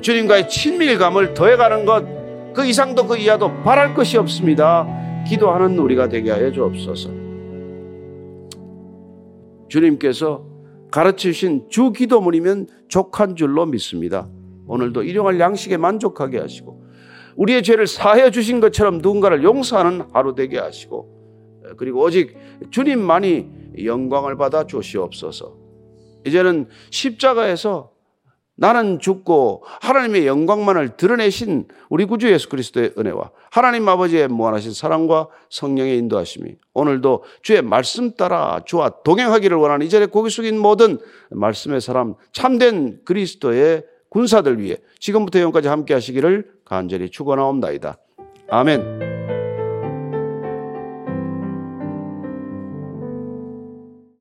주님과의 0.01 0.49
친밀감을 0.49 1.33
더해가는 1.33 1.85
것 1.85 2.19
그 2.53 2.65
이상도 2.65 3.05
그 3.05 3.17
이하도 3.17 3.61
바랄 3.63 3.93
것이 3.93 4.17
없습니다. 4.17 4.87
기도하는 5.27 5.77
우리가 5.77 6.09
되게 6.09 6.31
하여 6.31 6.51
주옵소서. 6.51 7.09
주님께서 9.67 10.45
가르치신 10.91 11.67
주 11.69 11.91
기도문이면 11.91 12.67
족한 12.87 13.35
줄로 13.35 13.65
믿습니다. 13.67 14.27
오늘도 14.67 15.03
일용할 15.03 15.39
양식에 15.39 15.77
만족하게 15.77 16.39
하시고 16.39 16.83
우리의 17.35 17.61
죄를 17.63 17.85
사해 17.87 18.31
주신 18.31 18.59
것처럼 18.59 18.97
누군가를 18.97 19.43
용서하는 19.43 20.07
하루 20.11 20.33
되게 20.33 20.57
하시고 20.57 21.63
그리고 21.77 22.01
오직 22.01 22.35
주님만이 22.71 23.85
영광을 23.85 24.35
받아 24.35 24.65
주시옵소서. 24.65 25.55
이제는 26.25 26.67
십자가에서 26.89 27.91
나는 28.59 28.99
죽고 28.99 29.63
하나님의 29.81 30.27
영광만을 30.27 30.97
드러내신 30.97 31.65
우리 31.89 32.03
구주 32.03 32.29
예수 32.29 32.49
그리스도의 32.49 32.93
은혜와 32.97 33.31
하나님 33.49 33.87
아버지의 33.87 34.27
무한하신 34.27 34.73
사랑과 34.73 35.27
성령의 35.49 35.97
인도하심이 35.97 36.55
오늘도 36.73 37.23
주의 37.41 37.61
말씀 37.61 38.15
따라 38.15 38.59
주와 38.65 38.89
동행하기를 39.03 39.55
원하는 39.55 39.85
이 39.85 39.89
자리에 39.89 40.07
고개 40.07 40.29
숙인 40.29 40.59
모든 40.59 40.99
말씀의 41.31 41.79
사람 41.79 42.15
참된 42.33 42.99
그리스도의 43.05 43.85
군사들 44.09 44.61
위해 44.61 44.75
지금부터 44.99 45.39
영까지 45.39 45.69
함께 45.69 45.93
하시기를 45.93 46.51
간절히 46.65 47.09
축원하옵나이다. 47.09 47.97
아멘. 48.49 49.08